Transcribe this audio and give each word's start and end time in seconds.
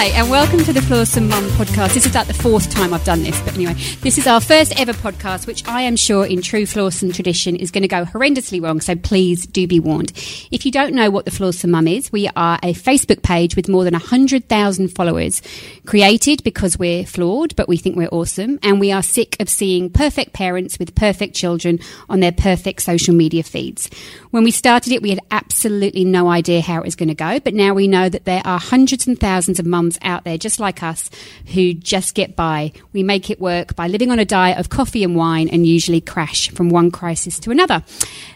Hi, 0.00 0.10
and 0.10 0.30
welcome 0.30 0.60
to 0.60 0.72
the 0.72 0.78
Flawsome 0.78 1.28
Mum 1.28 1.42
podcast. 1.56 1.92
This 1.92 2.06
is 2.06 2.14
like 2.14 2.28
the 2.28 2.32
fourth 2.32 2.70
time 2.70 2.94
I've 2.94 3.02
done 3.02 3.24
this, 3.24 3.40
but 3.40 3.54
anyway, 3.56 3.74
this 4.00 4.16
is 4.16 4.28
our 4.28 4.40
first 4.40 4.78
ever 4.78 4.92
podcast, 4.92 5.48
which 5.48 5.66
I 5.66 5.82
am 5.82 5.96
sure, 5.96 6.24
in 6.24 6.40
true 6.40 6.66
Flawsome 6.66 7.12
tradition, 7.12 7.56
is 7.56 7.72
going 7.72 7.82
to 7.82 7.88
go 7.88 8.04
horrendously 8.04 8.62
wrong. 8.62 8.80
So 8.80 8.94
please 8.94 9.44
do 9.44 9.66
be 9.66 9.80
warned. 9.80 10.12
If 10.52 10.64
you 10.64 10.70
don't 10.70 10.94
know 10.94 11.10
what 11.10 11.24
the 11.24 11.32
Flawsome 11.32 11.70
Mum 11.70 11.88
is, 11.88 12.12
we 12.12 12.28
are 12.36 12.60
a 12.62 12.74
Facebook 12.74 13.24
page 13.24 13.56
with 13.56 13.68
more 13.68 13.82
than 13.82 13.94
100,000 13.94 14.86
followers, 14.86 15.42
created 15.84 16.44
because 16.44 16.78
we're 16.78 17.04
flawed, 17.04 17.56
but 17.56 17.66
we 17.66 17.76
think 17.76 17.96
we're 17.96 18.06
awesome, 18.12 18.60
and 18.62 18.78
we 18.78 18.92
are 18.92 19.02
sick 19.02 19.34
of 19.40 19.48
seeing 19.48 19.90
perfect 19.90 20.32
parents 20.32 20.78
with 20.78 20.94
perfect 20.94 21.34
children 21.34 21.80
on 22.08 22.20
their 22.20 22.30
perfect 22.30 22.82
social 22.82 23.16
media 23.16 23.42
feeds. 23.42 23.90
When 24.30 24.44
we 24.44 24.50
started 24.50 24.92
it, 24.92 25.00
we 25.00 25.08
had 25.08 25.20
absolutely 25.30 26.04
no 26.04 26.28
idea 26.28 26.60
how 26.60 26.78
it 26.78 26.84
was 26.84 26.96
going 26.96 27.08
to 27.08 27.14
go, 27.14 27.40
but 27.40 27.54
now 27.54 27.72
we 27.72 27.88
know 27.88 28.10
that 28.10 28.26
there 28.26 28.42
are 28.44 28.58
hundreds 28.58 29.06
and 29.06 29.18
thousands 29.18 29.58
of 29.58 29.64
mums 29.64 29.98
out 30.02 30.24
there 30.24 30.36
just 30.36 30.60
like 30.60 30.82
us 30.82 31.08
who 31.54 31.72
just 31.72 32.14
get 32.14 32.36
by. 32.36 32.72
We 32.92 33.02
make 33.02 33.30
it 33.30 33.40
work 33.40 33.74
by 33.74 33.88
living 33.88 34.10
on 34.10 34.18
a 34.18 34.26
diet 34.26 34.58
of 34.58 34.68
coffee 34.68 35.02
and 35.02 35.16
wine 35.16 35.48
and 35.48 35.66
usually 35.66 36.02
crash 36.02 36.50
from 36.50 36.68
one 36.68 36.90
crisis 36.90 37.38
to 37.40 37.50
another. 37.50 37.82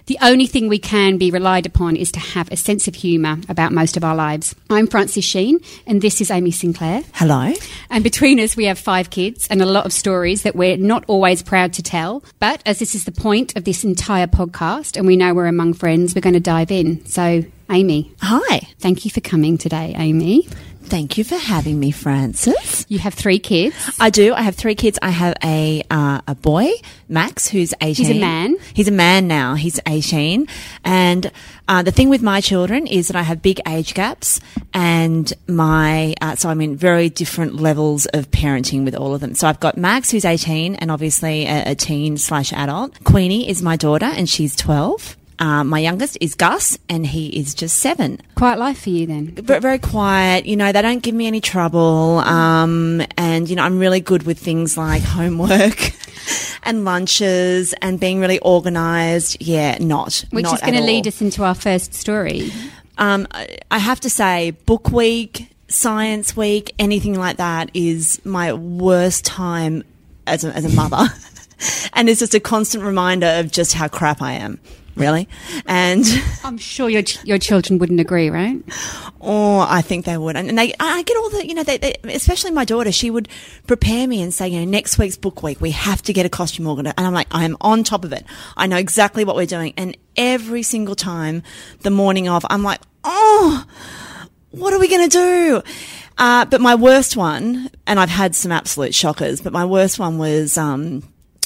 The 0.07 0.19
only 0.23 0.47
thing 0.47 0.69
we 0.69 0.79
can 0.79 1.17
be 1.19 1.31
relied 1.31 1.67
upon 1.67 1.97
is 1.97 2.11
to 2.13 2.21
have 2.21 2.51
a 2.51 2.57
sense 2.57 2.89
of 2.89 2.95
humour 2.95 3.39
about 3.49 3.73
most 3.73 3.97
of 3.97 4.03
our 4.03 4.17
lives. 4.17 4.55
I'm 4.69 4.87
Frances 4.87 5.25
Sheen, 5.25 5.61
and 5.87 6.03
this 6.03 6.21
is 6.21 6.31
Amy 6.31 6.51
Sinclair. 6.51 7.03
Hello. 7.15 7.53
And 7.89 8.03
between 8.03 8.41
us, 8.41 8.57
we 8.57 8.65
have 8.65 8.79
five 8.79 9.11
kids 9.11 9.47
and 9.49 9.63
a 9.63 9.67
lot 9.67 9.87
of 9.87 9.93
stories 9.93 10.43
that 10.43 10.57
we're 10.57 10.77
not 10.77 11.05
always 11.07 11.43
proud 11.43 11.75
to 11.75 11.83
tell. 11.83 12.25
But 12.41 12.63
as 12.67 12.79
this 12.81 12.95
is 12.95 13.05
the 13.05 13.13
point 13.13 13.55
of 13.57 13.65
this 13.65 13.85
entire 13.85 14.27
podcast, 14.27 14.97
and 14.97 15.07
we 15.07 15.17
know 15.17 15.35
we're 15.35 15.47
among 15.47 15.75
friends, 15.83 16.15
we're 16.15 16.21
going 16.21 16.33
to 16.33 16.39
dive 16.39 16.71
in. 16.71 17.05
So, 17.07 17.43
Amy. 17.69 18.13
Hi. 18.21 18.61
Thank 18.79 19.05
you 19.05 19.11
for 19.11 19.21
coming 19.21 19.59
today, 19.59 19.93
Amy. 19.97 20.47
Thank 20.83 21.19
you 21.19 21.25
for 21.25 21.35
having 21.35 21.81
me, 21.81 21.91
Frances. 21.91 22.87
You 22.89 23.01
have 23.01 23.15
three 23.15 23.41
kids. 23.41 23.75
I 23.99 24.11
do. 24.11 24.33
I 24.33 24.43
have 24.43 24.55
three 24.55 24.77
kids. 24.77 25.01
I 25.03 25.11
have 25.11 25.35
a 25.43 25.83
uh, 25.91 26.21
a 26.29 26.37
boy, 26.37 26.71
Max, 27.09 27.49
who's 27.49 27.75
eighteen. 27.81 28.07
He's 28.07 28.17
a 28.17 28.21
man. 28.21 28.57
He's 28.75 28.87
a 28.87 28.93
man 28.93 29.27
now. 29.27 29.57
He's 29.57 29.81
eighteen, 29.89 30.47
and 30.85 31.33
uh, 31.67 31.83
the 31.83 31.91
thing 31.91 32.11
with 32.11 32.23
my 32.23 32.41
children 32.41 32.87
is 32.87 33.09
that 33.09 33.17
I 33.17 33.23
have 33.23 33.43
big 33.43 33.61
age 33.67 33.95
gaps, 33.95 34.41
and 34.73 35.33
my 35.49 36.15
uh, 36.21 36.37
so 36.37 36.49
I'm 36.49 36.61
in 36.61 36.77
very 36.77 37.09
different 37.09 37.57
levels 37.57 38.07
of 38.07 38.31
parenting 38.31 38.85
with 38.85 38.95
all 38.95 39.15
of 39.15 39.21
them. 39.21 39.35
So 39.35 39.49
I've 39.49 39.59
got 39.59 39.77
Max, 39.77 40.13
who's 40.13 40.25
eighteen, 40.25 40.77
and 40.77 40.93
obviously 40.93 41.47
a, 41.47 41.73
a 41.73 41.75
teen 41.75 42.19
slash 42.19 42.53
adult. 42.53 43.03
Queenie 43.03 43.49
is 43.49 43.63
my 43.63 43.75
daughter, 43.75 44.07
and 44.07 44.29
she's 44.29 44.55
twelve. 44.55 45.17
Uh, 45.43 45.65
my 45.65 45.81
youngest 45.81 46.17
is 46.21 46.37
Gus, 46.37 46.79
and 46.89 47.05
he 47.05 47.27
is 47.37 47.53
just 47.53 47.79
seven. 47.79 48.21
Quiet 48.37 48.61
life 48.61 48.81
for 48.85 48.91
you 48.91 49.07
then. 49.09 49.33
Very, 49.35 49.59
very 49.59 49.79
quiet. 49.81 50.47
You 50.47 50.55
know, 50.55 50.71
they 50.71 50.81
don't 50.83 51.03
give 51.03 51.17
me 51.17 51.27
any 51.27 51.41
trouble. 51.41 52.19
Um, 52.21 53.03
and, 53.19 53.51
you 53.51 53.57
know, 53.57 53.65
I'm 53.65 53.81
really 53.81 53.99
good 53.99 54.23
with 54.23 54.39
things 54.39 54.77
like 54.79 55.03
homework 55.03 55.91
and 56.63 56.85
lunches 56.85 57.75
and 57.83 57.99
being 57.99 58.21
really 58.21 58.39
organized. 58.39 59.39
Yeah, 59.41 59.79
not. 59.81 60.25
Which 60.31 60.45
not 60.45 60.55
is 60.55 60.61
going 60.61 60.75
to 60.75 60.81
lead 60.83 61.09
us 61.09 61.21
into 61.21 61.43
our 61.43 61.57
first 61.57 61.93
story. 61.93 62.53
Um, 62.97 63.27
I- 63.33 63.59
I 63.69 63.79
have 63.79 63.99
to 64.01 64.11
say, 64.11 64.53
book 64.53 64.93
week, 64.93 65.49
science 65.67 66.37
week, 66.37 66.73
anything 66.79 67.19
like 67.19 67.39
that 67.39 67.69
is 67.75 68.25
my 68.25 68.53
worst 68.53 69.25
time 69.25 69.83
as 70.29 70.45
a, 70.45 70.53
as 70.55 70.65
a 70.65 70.69
mother. 70.77 71.09
and 71.95 72.09
it's 72.09 72.21
just 72.21 72.35
a 72.35 72.39
constant 72.41 72.85
reminder 72.85 73.27
of 73.27 73.51
just 73.51 73.73
how 73.73 73.89
crap 73.89 74.23
I 74.23 74.35
am. 74.35 74.61
Really? 74.95 75.29
And. 75.67 76.05
I'm 76.45 76.59
sure 76.59 76.89
your 76.89 77.03
ch- 77.03 77.25
your 77.25 77.39
children 77.39 77.79
wouldn't 77.79 78.01
agree, 78.01 78.29
right? 78.31 78.61
Oh, 79.21 79.61
I 79.61 79.81
think 79.81 80.05
they 80.05 80.19
would. 80.19 80.37
And 80.37 80.49
and 80.49 80.59
they, 80.59 80.75
I 80.79 81.03
get 81.03 81.17
all 81.17 81.31
the, 81.31 81.47
you 81.47 81.55
know, 81.55 81.63
they, 81.63 81.79
they, 81.79 81.95
especially 82.05 82.51
my 82.51 82.65
daughter, 82.65 82.93
she 82.93 83.11
would 83.11 83.29
prepare 83.67 84.07
me 84.07 84.21
and 84.21 84.35
say, 84.35 84.49
you 84.49 84.61
know, 84.61 84.71
next 84.71 84.99
week's 84.99 85.17
book 85.17 85.43
week, 85.43 85.61
we 85.61 85.71
have 85.71 86.03
to 86.03 86.13
get 86.13 86.27
a 86.27 86.29
costume 86.29 86.67
organizer. 86.67 86.95
And 86.99 87.07
I'm 87.07 87.15
like, 87.15 87.29
I 87.31 87.45
am 87.45 87.57
on 87.61 87.85
top 87.85 88.05
of 88.05 88.13
it. 88.13 88.25
I 88.57 88.67
know 88.67 88.77
exactly 88.77 89.25
what 89.25 89.37
we're 89.37 89.47
doing. 89.47 89.73
And 89.77 89.97
every 90.17 90.63
single 90.63 90.95
time 90.95 91.43
the 91.81 91.91
morning 91.91 92.29
of, 92.29 92.45
I'm 92.51 92.63
like, 92.63 92.81
oh, 93.05 93.65
what 94.51 94.73
are 94.75 94.79
we 94.79 94.89
going 94.89 95.09
to 95.09 95.17
do? 95.17 95.63
Uh, 96.19 96.45
but 96.45 96.61
my 96.61 96.75
worst 96.75 97.17
one, 97.17 97.71
and 97.87 97.99
I've 97.99 98.11
had 98.11 98.35
some 98.35 98.53
absolute 98.53 98.95
shockers, 98.95 99.41
but 99.41 99.53
my 99.53 99.65
worst 99.65 99.99
one 99.99 100.19
was, 100.19 100.59
um, 100.59 101.03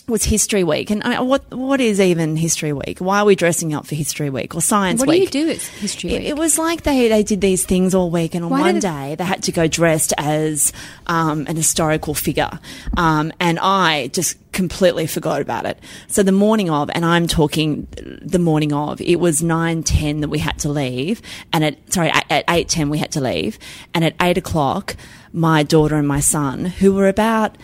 was 0.08 0.22
History 0.24 0.62
Week, 0.62 0.90
and 0.90 1.02
I, 1.02 1.20
what 1.20 1.50
what 1.52 1.80
is 1.80 2.00
even 2.00 2.36
History 2.36 2.72
Week? 2.72 2.98
Why 3.00 3.18
are 3.20 3.24
we 3.24 3.34
dressing 3.34 3.74
up 3.74 3.86
for 3.86 3.96
History 3.96 4.30
Week 4.30 4.54
or 4.54 4.60
Science 4.60 5.00
Week? 5.00 5.06
What 5.08 5.14
do 5.14 5.18
you 5.20 5.26
do 5.46 5.50
at 5.50 5.58
History 5.60 6.10
Week? 6.10 6.22
it 6.22 6.36
was 6.36 6.58
like 6.58 6.82
they, 6.84 7.08
they 7.08 7.22
did 7.24 7.40
these 7.40 7.64
things 7.66 7.94
all 7.94 8.10
week, 8.10 8.34
and 8.34 8.44
on 8.44 8.50
Why 8.50 8.60
one 8.60 8.76
it- 8.76 8.82
day 8.82 9.16
they 9.16 9.24
had 9.24 9.42
to 9.44 9.52
go 9.52 9.66
dressed 9.66 10.12
as 10.16 10.72
um, 11.08 11.46
an 11.48 11.56
historical 11.56 12.14
figure, 12.14 12.60
um, 12.96 13.32
and 13.40 13.58
I 13.58 14.08
just 14.08 14.36
completely 14.52 15.06
forgot 15.06 15.40
about 15.42 15.66
it. 15.66 15.78
So 16.06 16.22
the 16.22 16.32
morning 16.32 16.70
of, 16.70 16.88
and 16.94 17.04
I'm 17.04 17.26
talking 17.26 17.88
the 18.22 18.38
morning 18.38 18.72
of, 18.72 19.00
it 19.00 19.16
was 19.16 19.42
nine 19.42 19.82
ten 19.82 20.20
that 20.20 20.28
we 20.28 20.38
had 20.38 20.58
to 20.60 20.68
leave, 20.68 21.20
and 21.52 21.64
at 21.64 21.92
sorry 21.92 22.10
at, 22.10 22.24
at 22.30 22.44
eight 22.48 22.68
ten 22.68 22.90
we 22.90 22.98
had 22.98 23.10
to 23.12 23.20
leave, 23.20 23.58
and 23.92 24.04
at 24.04 24.14
eight 24.22 24.38
o'clock, 24.38 24.96
my 25.32 25.64
daughter 25.64 25.96
and 25.96 26.06
my 26.06 26.20
son, 26.20 26.66
who 26.66 26.94
were 26.94 27.08
about 27.08 27.56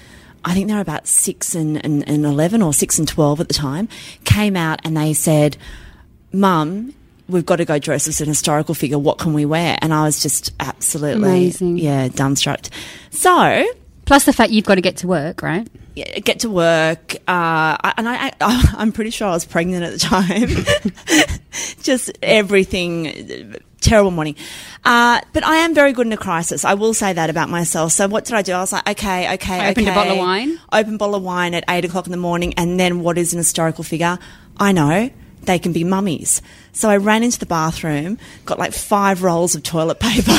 I 0.44 0.54
think 0.54 0.68
they 0.68 0.74
were 0.74 0.80
about 0.80 1.06
six 1.06 1.54
and, 1.54 1.82
and, 1.84 2.06
and 2.08 2.24
11 2.24 2.62
or 2.62 2.72
six 2.72 2.98
and 2.98 3.06
12 3.06 3.40
at 3.40 3.48
the 3.48 3.54
time, 3.54 3.88
came 4.24 4.56
out 4.56 4.80
and 4.84 4.96
they 4.96 5.12
said, 5.12 5.56
Mum, 6.32 6.94
we've 7.28 7.46
got 7.46 7.56
to 7.56 7.64
go 7.64 7.78
dress 7.78 8.08
as 8.08 8.20
an 8.20 8.28
historical 8.28 8.74
figure. 8.74 8.98
What 8.98 9.18
can 9.18 9.34
we 9.34 9.44
wear? 9.44 9.78
And 9.80 9.92
I 9.94 10.04
was 10.04 10.20
just 10.22 10.52
absolutely, 10.60 11.22
Amazing. 11.28 11.78
yeah, 11.78 12.08
dumbstruck. 12.08 12.68
So, 13.10 13.66
Plus 14.04 14.24
the 14.24 14.32
fact 14.32 14.50
you've 14.50 14.64
got 14.64 14.74
to 14.74 14.80
get 14.80 14.96
to 14.98 15.06
work, 15.06 15.42
right? 15.42 15.68
yeah, 15.94 16.18
get 16.20 16.40
to 16.40 16.50
work, 16.50 17.14
uh, 17.28 17.76
and 17.96 18.08
I, 18.08 18.32
I, 18.40 18.74
I'm 18.78 18.92
pretty 18.92 19.10
sure 19.10 19.28
I 19.28 19.32
was 19.32 19.44
pregnant 19.44 19.84
at 19.84 19.92
the 19.92 19.98
time. 19.98 21.38
Just 21.82 22.10
everything, 22.22 23.54
terrible 23.82 24.10
morning. 24.10 24.36
Uh, 24.84 25.20
but 25.32 25.44
I 25.44 25.56
am 25.56 25.74
very 25.74 25.92
good 25.92 26.06
in 26.06 26.12
a 26.12 26.16
crisis. 26.16 26.64
I 26.64 26.74
will 26.74 26.94
say 26.94 27.12
that 27.12 27.28
about 27.28 27.50
myself. 27.50 27.92
So 27.92 28.08
what 28.08 28.24
did 28.24 28.34
I 28.34 28.42
do? 28.42 28.52
I 28.52 28.60
was 28.60 28.72
like, 28.72 28.88
okay, 28.88 29.34
okay, 29.34 29.60
I 29.60 29.70
opened 29.70 29.88
a 29.88 29.94
bottle 29.94 30.12
of 30.12 30.18
wine? 30.18 30.58
Open 30.72 30.96
bottle 30.96 31.14
of 31.16 31.22
wine 31.22 31.54
at 31.54 31.64
eight 31.68 31.84
o'clock 31.84 32.06
in 32.06 32.12
the 32.12 32.18
morning, 32.18 32.54
and 32.54 32.80
then 32.80 33.00
what 33.00 33.18
is 33.18 33.32
an 33.32 33.38
historical 33.38 33.84
figure? 33.84 34.18
I 34.58 34.72
know. 34.72 35.10
They 35.42 35.58
can 35.58 35.72
be 35.72 35.82
mummies. 35.82 36.40
So 36.72 36.88
I 36.88 36.96
ran 36.98 37.24
into 37.24 37.38
the 37.38 37.46
bathroom, 37.46 38.16
got 38.46 38.60
like 38.60 38.72
five 38.72 39.24
rolls 39.24 39.56
of 39.56 39.64
toilet 39.64 39.98
paper, 39.98 40.38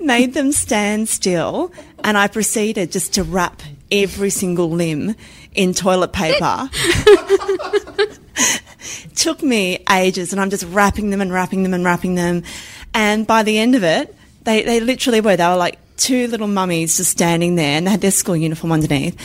made 0.00 0.34
them 0.34 0.52
stand 0.52 1.08
still, 1.08 1.72
and 2.04 2.16
I 2.16 2.28
proceeded 2.28 2.92
just 2.92 3.14
to 3.14 3.24
wrap 3.24 3.62
every 3.90 4.30
single 4.30 4.70
limb 4.70 5.16
in 5.54 5.74
toilet 5.74 6.12
paper. 6.12 6.70
Took 9.14 9.42
me 9.42 9.84
ages, 9.90 10.32
and 10.32 10.40
I'm 10.40 10.50
just 10.50 10.64
wrapping 10.64 11.10
them 11.10 11.20
and 11.20 11.32
wrapping 11.32 11.62
them 11.62 11.74
and 11.74 11.84
wrapping 11.84 12.14
them. 12.14 12.42
And 12.94 13.26
by 13.26 13.42
the 13.42 13.58
end 13.58 13.74
of 13.74 13.84
it, 13.84 14.14
they, 14.44 14.62
they 14.62 14.80
literally 14.80 15.20
were. 15.20 15.36
They 15.36 15.46
were 15.46 15.56
like 15.56 15.78
two 15.96 16.28
little 16.28 16.46
mummies 16.46 16.96
just 16.96 17.10
standing 17.10 17.56
there, 17.56 17.76
and 17.76 17.86
they 17.86 17.90
had 17.90 18.00
their 18.00 18.10
school 18.10 18.36
uniform 18.36 18.72
underneath. 18.72 19.16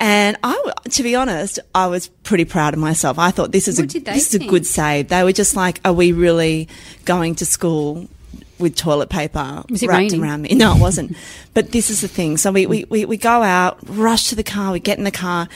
And 0.00 0.36
I, 0.42 0.72
to 0.90 1.02
be 1.02 1.14
honest, 1.14 1.60
I 1.74 1.86
was 1.86 2.08
pretty 2.08 2.44
proud 2.44 2.74
of 2.74 2.80
myself. 2.80 3.18
I 3.18 3.30
thought 3.30 3.52
this 3.52 3.68
is 3.68 3.78
a 3.78 3.82
What 3.82 3.90
did 3.90 4.04
they 4.04 4.14
this 4.14 4.34
is 4.34 4.40
a 4.40 4.46
good 4.46 4.66
save. 4.66 5.08
They 5.08 5.22
were 5.22 5.32
just 5.32 5.54
like, 5.54 5.80
"Are 5.84 5.92
we 5.92 6.12
really 6.12 6.68
going 7.04 7.34
to 7.36 7.46
school 7.46 8.08
with 8.58 8.76
toilet 8.76 9.08
paper 9.08 9.64
Was 9.68 9.82
it 9.82 9.88
wrapped 9.88 9.98
raining? 9.98 10.22
around 10.22 10.42
me?" 10.42 10.54
No, 10.54 10.74
it 10.76 10.80
wasn't. 10.80 11.16
but 11.54 11.72
this 11.72 11.90
is 11.90 12.00
the 12.00 12.08
thing. 12.08 12.36
So 12.36 12.52
we, 12.52 12.66
we, 12.66 12.84
we, 12.88 13.04
we 13.04 13.16
go 13.16 13.42
out, 13.42 13.78
rush 13.88 14.28
to 14.28 14.34
the 14.34 14.42
car, 14.42 14.72
we 14.72 14.80
get 14.80 14.98
in 14.98 15.04
the 15.04 15.10
car, 15.10 15.48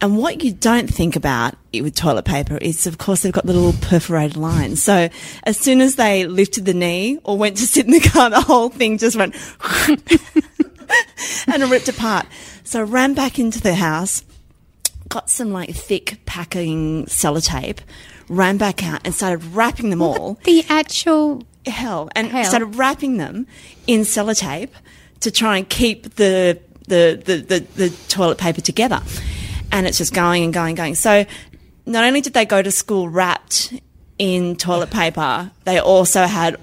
and 0.00 0.18
what 0.18 0.42
you 0.42 0.52
don't 0.52 0.92
think 0.92 1.16
about 1.16 1.54
it 1.72 1.82
with 1.82 1.94
toilet 1.94 2.24
paper 2.24 2.56
is, 2.58 2.86
of 2.86 2.98
course, 2.98 3.22
they've 3.22 3.32
got 3.32 3.46
the 3.46 3.52
little 3.52 3.78
perforated 3.80 4.36
lines. 4.36 4.82
So 4.82 5.08
as 5.44 5.58
soon 5.58 5.80
as 5.80 5.96
they 5.96 6.26
lifted 6.26 6.64
the 6.64 6.74
knee 6.74 7.18
or 7.24 7.36
went 7.36 7.56
to 7.58 7.66
sit 7.66 7.86
in 7.86 7.92
the 7.92 8.00
car, 8.00 8.30
the 8.30 8.40
whole 8.40 8.68
thing 8.70 8.98
just 8.98 9.16
went 9.16 9.34
and 11.46 11.70
ripped 11.70 11.88
apart. 11.88 12.26
So 12.64 12.80
I 12.80 12.82
ran 12.82 13.14
back 13.14 13.38
into 13.38 13.60
the 13.60 13.74
house 13.74 14.24
got 15.08 15.30
some 15.30 15.52
like 15.52 15.70
thick 15.70 16.18
packing 16.26 17.04
sellotape, 17.06 17.78
ran 18.28 18.56
back 18.56 18.84
out 18.84 19.00
and 19.04 19.14
started 19.14 19.44
wrapping 19.54 19.90
them 19.90 20.02
all. 20.02 20.38
The 20.44 20.64
actual 20.68 21.44
hell 21.70 22.08
and 22.14 22.28
Hell. 22.28 22.44
started 22.44 22.76
wrapping 22.76 23.16
them 23.16 23.46
in 23.86 24.00
sellotape 24.00 24.70
to 25.20 25.30
try 25.30 25.58
and 25.58 25.68
keep 25.68 26.14
the 26.16 26.58
the, 26.86 27.20
the, 27.24 27.36
the, 27.36 27.60
the 27.76 27.90
toilet 28.08 28.38
paper 28.38 28.60
together. 28.60 29.00
And 29.72 29.86
it's 29.86 29.98
just 29.98 30.12
going 30.12 30.44
and 30.44 30.52
going, 30.52 30.70
and 30.70 30.76
going. 30.76 30.94
So 30.94 31.24
not 31.86 32.04
only 32.04 32.20
did 32.20 32.34
they 32.34 32.44
go 32.44 32.62
to 32.62 32.70
school 32.70 33.08
wrapped 33.08 33.72
in 34.18 34.56
toilet 34.56 34.90
paper, 34.90 35.50
they 35.64 35.78
also 35.78 36.24
had 36.24 36.56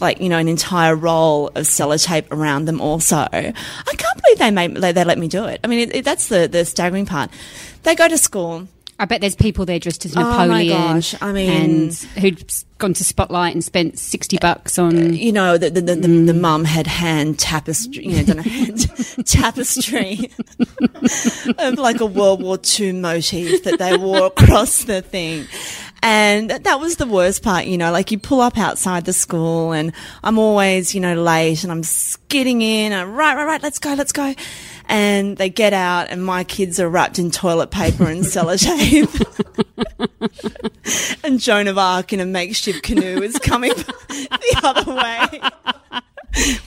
like, 0.00 0.20
you 0.20 0.28
know, 0.28 0.38
an 0.38 0.48
entire 0.48 0.96
roll 0.96 1.48
of 1.48 1.64
sellotape 1.64 2.26
around 2.32 2.64
them 2.64 2.80
also. 2.80 3.16
I 3.16 3.52
can't 3.96 4.22
believe 4.22 4.38
they 4.38 4.50
made, 4.50 4.76
they, 4.76 4.92
they 4.92 5.04
let 5.04 5.18
me 5.18 5.28
do 5.28 5.44
it. 5.44 5.60
I 5.62 5.68
mean, 5.68 5.78
it, 5.88 5.96
it, 5.96 6.04
that's 6.04 6.26
the, 6.26 6.48
the 6.48 6.64
staggering 6.64 7.06
part. 7.06 7.30
They 7.84 7.94
go 7.94 8.08
to 8.08 8.18
school. 8.18 8.66
I 9.02 9.04
bet 9.04 9.20
there's 9.20 9.34
people 9.34 9.66
there 9.66 9.80
dressed 9.80 10.06
as 10.06 10.16
Oh 10.16 10.20
my 10.20 10.46
Napoleon. 10.46 10.92
gosh, 10.94 11.20
I 11.20 11.32
mean- 11.32 11.50
and 11.50 11.92
who'd 11.92 12.54
gone 12.78 12.94
to 12.94 13.02
Spotlight 13.02 13.52
and 13.52 13.64
spent 13.64 13.98
sixty 13.98 14.38
bucks 14.38 14.78
on. 14.78 14.96
Uh, 14.96 15.08
you 15.08 15.32
know, 15.32 15.58
the 15.58 15.70
the, 15.70 15.80
the, 15.80 15.96
the, 15.96 16.08
the 16.08 16.32
mm. 16.32 16.40
mum 16.40 16.64
had 16.64 16.86
hand 16.86 17.36
tapestry, 17.40 18.06
you 18.06 18.18
know, 18.18 18.22
done 18.22 18.38
a 18.38 18.42
hand 18.42 18.88
tapestry 19.26 20.30
of 21.58 21.78
like 21.78 22.00
a 22.00 22.06
World 22.06 22.44
War 22.44 22.60
II 22.78 22.92
motif 22.92 23.64
that 23.64 23.80
they 23.80 23.96
wore 23.96 24.26
across 24.26 24.84
the 24.84 25.02
thing. 25.02 25.48
And 26.04 26.50
that 26.50 26.78
was 26.78 26.96
the 26.96 27.06
worst 27.06 27.42
part, 27.42 27.66
you 27.66 27.78
know, 27.78 27.90
like 27.90 28.12
you 28.12 28.20
pull 28.20 28.40
up 28.40 28.56
outside 28.56 29.04
the 29.04 29.12
school 29.12 29.72
and 29.72 29.92
I'm 30.22 30.38
always, 30.38 30.94
you 30.94 31.00
know, 31.00 31.20
late 31.20 31.62
and 31.64 31.72
I'm 31.72 31.84
skidding 31.84 32.62
in 32.62 32.92
and 32.92 33.16
right, 33.16 33.36
right, 33.36 33.44
right, 33.44 33.62
let's 33.62 33.78
go, 33.80 33.94
let's 33.94 34.12
go. 34.12 34.34
And 34.86 35.36
they 35.36 35.48
get 35.48 35.72
out 35.72 36.08
and 36.10 36.24
my 36.24 36.44
kids 36.44 36.78
are 36.80 36.88
wrapped 36.88 37.18
in 37.18 37.30
toilet 37.30 37.70
paper 37.70 38.04
and 38.04 38.22
sellotape. 38.24 39.08
and 41.24 41.40
Joan 41.40 41.68
of 41.68 41.78
Arc 41.78 42.12
in 42.12 42.20
a 42.20 42.26
makeshift 42.26 42.82
canoe 42.82 43.22
is 43.22 43.38
coming 43.38 43.70
the 44.08 44.60
other 44.62 44.92
way 44.94 46.00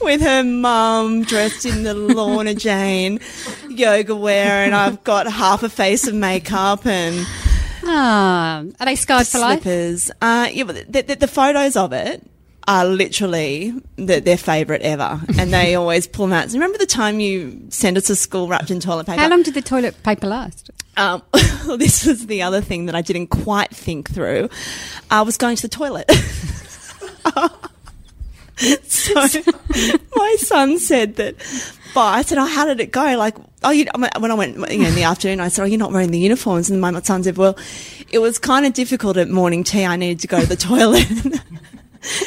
with 0.00 0.20
her 0.22 0.42
mum 0.42 1.22
dressed 1.24 1.66
in 1.66 1.82
the 1.82 1.94
Lorna 1.94 2.54
Jane 2.54 3.20
yoga 3.68 4.14
wear, 4.16 4.64
and 4.64 4.74
I've 4.74 5.02
got 5.04 5.26
half 5.30 5.62
a 5.62 5.68
face 5.68 6.06
of 6.06 6.14
makeup 6.14 6.86
and 6.86 7.26
Ah, 7.88 8.64
are 8.80 8.86
they 8.86 8.96
scarred 8.96 9.26
for 9.28 9.38
life? 9.38 9.62
slippers. 9.62 10.10
Uh, 10.20 10.48
yeah, 10.50 10.64
but 10.64 10.92
the, 10.92 11.02
the, 11.02 11.14
the 11.14 11.28
photos 11.28 11.76
of 11.76 11.92
it 11.92 12.28
are 12.68 12.84
literally 12.84 13.72
the, 13.96 14.20
their 14.20 14.36
favourite 14.36 14.82
ever, 14.82 15.20
and 15.38 15.52
they 15.52 15.74
always 15.76 16.06
pull 16.06 16.26
them 16.26 16.32
out. 16.32 16.50
So 16.50 16.54
remember 16.54 16.78
the 16.78 16.86
time 16.86 17.20
you 17.20 17.66
sent 17.68 17.96
us 17.96 18.04
to 18.04 18.16
school 18.16 18.48
wrapped 18.48 18.70
in 18.70 18.80
toilet 18.80 19.06
paper? 19.06 19.20
How 19.20 19.28
long 19.28 19.42
did 19.42 19.54
the 19.54 19.62
toilet 19.62 20.02
paper 20.02 20.26
last? 20.26 20.70
Um, 20.96 21.22
this 21.78 22.06
was 22.06 22.26
the 22.26 22.42
other 22.42 22.60
thing 22.60 22.86
that 22.86 22.94
I 22.94 23.02
didn't 23.02 23.28
quite 23.28 23.70
think 23.70 24.10
through. 24.10 24.48
I 25.10 25.22
was 25.22 25.36
going 25.36 25.56
to 25.56 25.62
the 25.62 25.68
toilet. 25.68 26.10
so 28.84 29.14
my 30.16 30.36
son 30.40 30.78
said 30.78 31.16
that, 31.16 31.36
but 31.94 32.00
I 32.00 32.22
said, 32.22 32.38
oh, 32.38 32.46
how 32.46 32.64
did 32.64 32.80
it 32.80 32.92
go? 32.92 33.16
Like, 33.16 33.36
oh, 33.62 33.70
you, 33.70 33.86
when 33.94 34.30
I 34.30 34.34
went 34.34 34.56
you 34.56 34.78
know, 34.78 34.88
in 34.88 34.94
the 34.94 35.04
afternoon, 35.04 35.40
I 35.40 35.48
said, 35.48 35.62
oh, 35.62 35.66
you're 35.66 35.78
not 35.78 35.92
wearing 35.92 36.10
the 36.10 36.18
uniforms. 36.18 36.70
And 36.70 36.80
my 36.80 36.98
son 37.02 37.22
said, 37.22 37.36
well, 37.36 37.56
it 38.10 38.18
was 38.18 38.38
kind 38.38 38.66
of 38.66 38.72
difficult 38.72 39.18
at 39.18 39.28
morning 39.28 39.64
tea. 39.64 39.84
I 39.84 39.96
needed 39.96 40.20
to 40.20 40.26
go 40.26 40.40
to 40.40 40.46
the 40.46 40.56
toilet. 40.56 41.42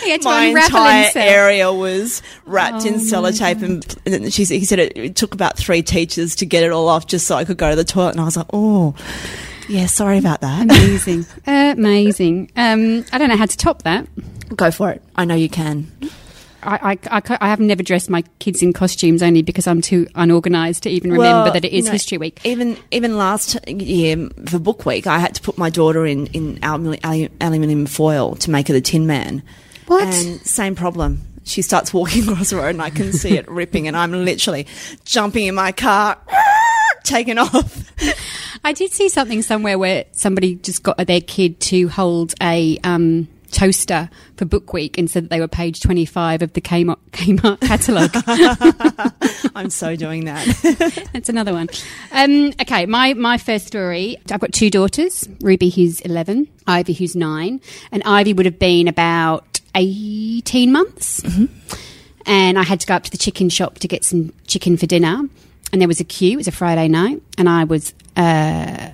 He 0.01 0.09
had 0.11 0.21
to 0.21 0.27
my 0.27 0.45
entire 0.45 1.11
area 1.15 1.71
was 1.71 2.21
wrapped 2.45 2.85
in 2.85 2.95
Oh, 2.95 2.97
sellotape, 2.97 3.61
and, 3.61 3.97
and 4.05 4.33
she, 4.33 4.45
he 4.45 4.65
said 4.65 4.79
it, 4.79 4.97
it 4.97 5.15
took 5.15 5.33
about 5.33 5.57
three 5.57 5.81
teachers 5.81 6.35
to 6.37 6.45
get 6.45 6.63
it 6.63 6.71
all 6.71 6.87
off 6.87 7.07
just 7.07 7.27
so 7.27 7.35
I 7.35 7.45
could 7.45 7.57
go 7.57 7.69
to 7.69 7.75
the 7.75 7.83
toilet. 7.83 8.11
And 8.11 8.21
I 8.21 8.25
was 8.25 8.37
like, 8.37 8.47
oh, 8.53 8.95
yeah, 9.67 9.85
sorry 9.85 10.17
about 10.17 10.41
that. 10.41 10.63
Amazing, 10.63 11.25
amazing. 11.47 12.51
Um, 12.55 13.05
I 13.11 13.17
don't 13.17 13.29
know 13.29 13.37
how 13.37 13.45
to 13.45 13.57
top 13.57 13.83
that. 13.83 14.07
Go 14.55 14.71
for 14.71 14.91
it. 14.91 15.01
I 15.15 15.25
know 15.25 15.35
you 15.35 15.49
can. 15.49 15.91
I, 16.61 16.97
I, 17.09 17.19
I, 17.19 17.37
I 17.39 17.49
have 17.49 17.59
never 17.59 17.83
dressed 17.83 18.09
my 18.09 18.23
kids 18.39 18.61
in 18.61 18.73
costumes 18.73 19.23
only 19.23 19.41
because 19.41 19.65
I'm 19.67 19.81
too 19.81 20.07
unorganised 20.15 20.83
to 20.83 20.89
even 20.89 21.11
remember 21.11 21.43
Well, 21.45 21.53
that 21.53 21.63
it 21.63 21.71
is 21.71 21.85
you 21.85 21.89
know, 21.89 21.91
History 21.93 22.17
Week. 22.17 22.41
Even 22.43 22.77
even 22.91 23.17
last 23.17 23.57
year 23.67 24.29
for 24.45 24.59
Book 24.59 24.85
Week, 24.85 25.07
I 25.07 25.19
had 25.19 25.35
to 25.35 25.41
put 25.41 25.57
my 25.57 25.69
daughter 25.69 26.05
in 26.05 26.27
in 26.27 26.59
aluminium 26.61 27.85
foil 27.85 28.35
to 28.35 28.51
make 28.51 28.67
her 28.67 28.73
the 28.73 28.81
Tin 28.81 29.07
Man. 29.07 29.41
What? 29.89 30.03
And 30.03 30.39
same 30.45 30.75
problem. 30.75 31.21
She 31.45 31.63
starts 31.63 31.91
walking 31.91 32.23
across 32.29 32.51
the 32.51 32.57
road, 32.57 32.69
and 32.69 32.81
I 32.81 32.91
can 32.91 33.11
see 33.11 33.35
it 33.37 33.49
ripping, 33.49 33.87
and 33.87 33.97
I'm 33.97 34.11
literally 34.11 34.67
jumping 35.03 35.47
in 35.47 35.55
my 35.55 35.71
car, 35.71 36.15
taking 37.03 37.39
off. 37.39 37.91
I 38.63 38.73
did 38.73 38.91
see 38.91 39.09
something 39.09 39.41
somewhere 39.41 39.79
where 39.79 40.05
somebody 40.11 40.55
just 40.55 40.83
got 40.83 40.97
their 41.07 41.21
kid 41.21 41.59
to 41.61 41.87
hold 41.87 42.35
a 42.39 42.77
um, 42.83 43.27
toaster 43.49 44.11
for 44.37 44.45
Book 44.45 44.73
Week 44.73 44.95
and 44.99 45.09
said 45.09 45.23
that 45.23 45.29
they 45.29 45.39
were 45.39 45.47
page 45.47 45.79
25 45.79 46.43
of 46.43 46.53
the 46.53 46.61
Kmart, 46.61 46.99
Kmart 47.09 47.59
catalogue. 47.61 48.11
I'm 49.55 49.71
so 49.71 49.95
doing 49.95 50.25
that. 50.25 51.09
That's 51.13 51.29
another 51.29 51.53
one. 51.53 51.67
Um, 52.11 52.53
okay, 52.61 52.85
my, 52.85 53.15
my 53.15 53.39
first 53.39 53.65
story. 53.65 54.17
I've 54.31 54.39
got 54.39 54.53
two 54.53 54.69
daughters 54.69 55.27
Ruby, 55.41 55.69
who's 55.71 55.99
11, 56.01 56.47
Ivy, 56.67 56.93
who's 56.93 57.15
nine. 57.15 57.59
And 57.91 58.03
Ivy 58.03 58.33
would 58.33 58.45
have 58.45 58.59
been 58.59 58.87
about 58.87 59.58
18 59.75 60.71
months. 60.71 61.23
And 62.25 62.59
I 62.59 62.63
had 62.63 62.79
to 62.81 62.87
go 62.87 62.95
up 62.95 63.03
to 63.03 63.11
the 63.11 63.17
chicken 63.17 63.49
shop 63.49 63.79
to 63.79 63.87
get 63.87 64.03
some 64.03 64.33
chicken 64.45 64.77
for 64.77 64.85
dinner. 64.85 65.27
And 65.71 65.81
there 65.81 65.87
was 65.87 65.99
a 65.99 66.03
queue. 66.03 66.33
It 66.33 66.37
was 66.37 66.47
a 66.47 66.51
Friday 66.51 66.87
night. 66.87 67.21
And 67.37 67.49
I 67.49 67.63
was. 67.63 67.93
Uh, 68.15 68.91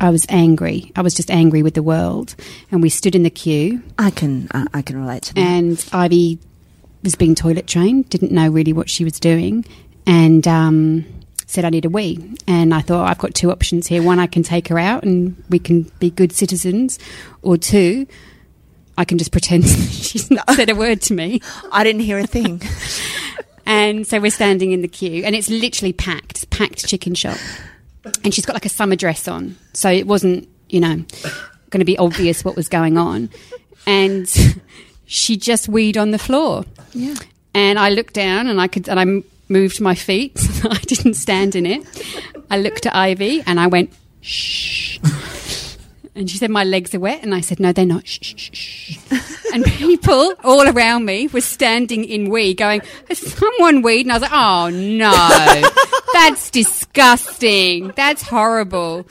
I 0.00 0.10
was 0.10 0.26
angry. 0.28 0.92
I 0.94 1.02
was 1.02 1.12
just 1.12 1.28
angry 1.28 1.64
with 1.64 1.74
the 1.74 1.82
world, 1.82 2.36
and 2.70 2.80
we 2.80 2.88
stood 2.88 3.16
in 3.16 3.24
the 3.24 3.30
queue. 3.30 3.82
I 3.98 4.10
can 4.10 4.46
uh, 4.52 4.66
I 4.72 4.80
can 4.80 4.96
relate 4.96 5.24
to 5.24 5.34
that. 5.34 5.40
And 5.40 5.84
Ivy 5.92 6.38
was 7.02 7.16
being 7.16 7.34
toilet 7.34 7.66
trained, 7.66 8.08
didn't 8.08 8.30
know 8.30 8.48
really 8.48 8.72
what 8.72 8.88
she 8.88 9.02
was 9.02 9.18
doing, 9.18 9.64
and 10.06 10.46
um, 10.46 11.04
said, 11.48 11.64
I 11.64 11.70
need 11.70 11.84
a 11.84 11.90
wee. 11.90 12.36
And 12.46 12.72
I 12.74 12.80
thought, 12.80 13.08
I've 13.08 13.18
got 13.18 13.34
two 13.34 13.50
options 13.50 13.86
here. 13.86 14.02
One, 14.02 14.18
I 14.18 14.26
can 14.26 14.42
take 14.42 14.68
her 14.68 14.78
out 14.78 15.02
and 15.02 15.42
we 15.48 15.58
can 15.58 15.82
be 15.98 16.10
good 16.10 16.32
citizens, 16.32 16.98
or 17.42 17.56
two, 17.56 18.06
I 18.98 19.04
can 19.04 19.16
just 19.16 19.32
pretend 19.32 19.64
she's 19.68 20.30
not 20.30 20.50
said 20.50 20.68
a 20.68 20.74
word 20.74 21.00
to 21.02 21.14
me. 21.14 21.40
I 21.72 21.84
didn't 21.84 22.02
hear 22.02 22.18
a 22.18 22.26
thing. 22.26 22.60
And 23.70 24.06
so 24.06 24.18
we're 24.18 24.30
standing 24.30 24.72
in 24.72 24.80
the 24.80 24.88
queue, 24.88 25.24
and 25.24 25.36
it's 25.36 25.50
literally 25.50 25.92
packed, 25.92 26.30
it's 26.30 26.44
packed 26.46 26.86
chicken 26.86 27.14
shop. 27.14 27.36
And 28.24 28.32
she's 28.32 28.46
got 28.46 28.54
like 28.54 28.64
a 28.64 28.70
summer 28.70 28.96
dress 28.96 29.28
on, 29.28 29.58
so 29.74 29.90
it 29.90 30.06
wasn't, 30.06 30.48
you 30.70 30.80
know, 30.80 31.04
going 31.68 31.80
to 31.80 31.84
be 31.84 31.98
obvious 31.98 32.42
what 32.42 32.56
was 32.56 32.66
going 32.70 32.96
on. 32.96 33.28
And 33.86 34.26
she 35.04 35.36
just 35.36 35.68
weed 35.68 35.98
on 35.98 36.12
the 36.12 36.18
floor. 36.18 36.64
Yeah. 36.94 37.16
And 37.52 37.78
I 37.78 37.90
looked 37.90 38.14
down, 38.14 38.46
and 38.46 38.58
I 38.58 38.68
could, 38.68 38.88
and 38.88 38.98
I 38.98 39.22
moved 39.50 39.82
my 39.82 39.94
feet. 39.94 40.38
So 40.38 40.70
I 40.70 40.78
didn't 40.78 41.14
stand 41.14 41.54
in 41.54 41.66
it. 41.66 41.86
I 42.50 42.58
looked 42.58 42.86
at 42.86 42.96
Ivy, 42.96 43.42
and 43.46 43.60
I 43.60 43.66
went, 43.66 43.92
shh. 44.22 44.98
And 46.18 46.28
she 46.28 46.36
said, 46.36 46.50
My 46.50 46.64
legs 46.64 46.94
are 46.94 47.00
wet. 47.00 47.22
And 47.22 47.34
I 47.34 47.40
said, 47.40 47.60
No, 47.60 47.72
they're 47.72 47.86
not. 47.86 48.06
Shh, 48.06 48.34
shh, 48.36 48.50
shh. 48.52 48.98
And 49.54 49.64
people 49.64 50.34
all 50.44 50.68
around 50.68 51.04
me 51.04 51.28
were 51.28 51.40
standing 51.40 52.04
in 52.04 52.28
wee 52.28 52.54
going, 52.54 52.82
Has 53.08 53.18
someone 53.18 53.82
weed? 53.82 54.06
And 54.06 54.12
I 54.12 54.14
was 54.16 54.22
like, 54.22 54.32
Oh, 54.34 54.68
no. 54.70 55.70
That's 56.12 56.50
disgusting. 56.50 57.92
That's 57.94 58.22
horrible. 58.22 59.06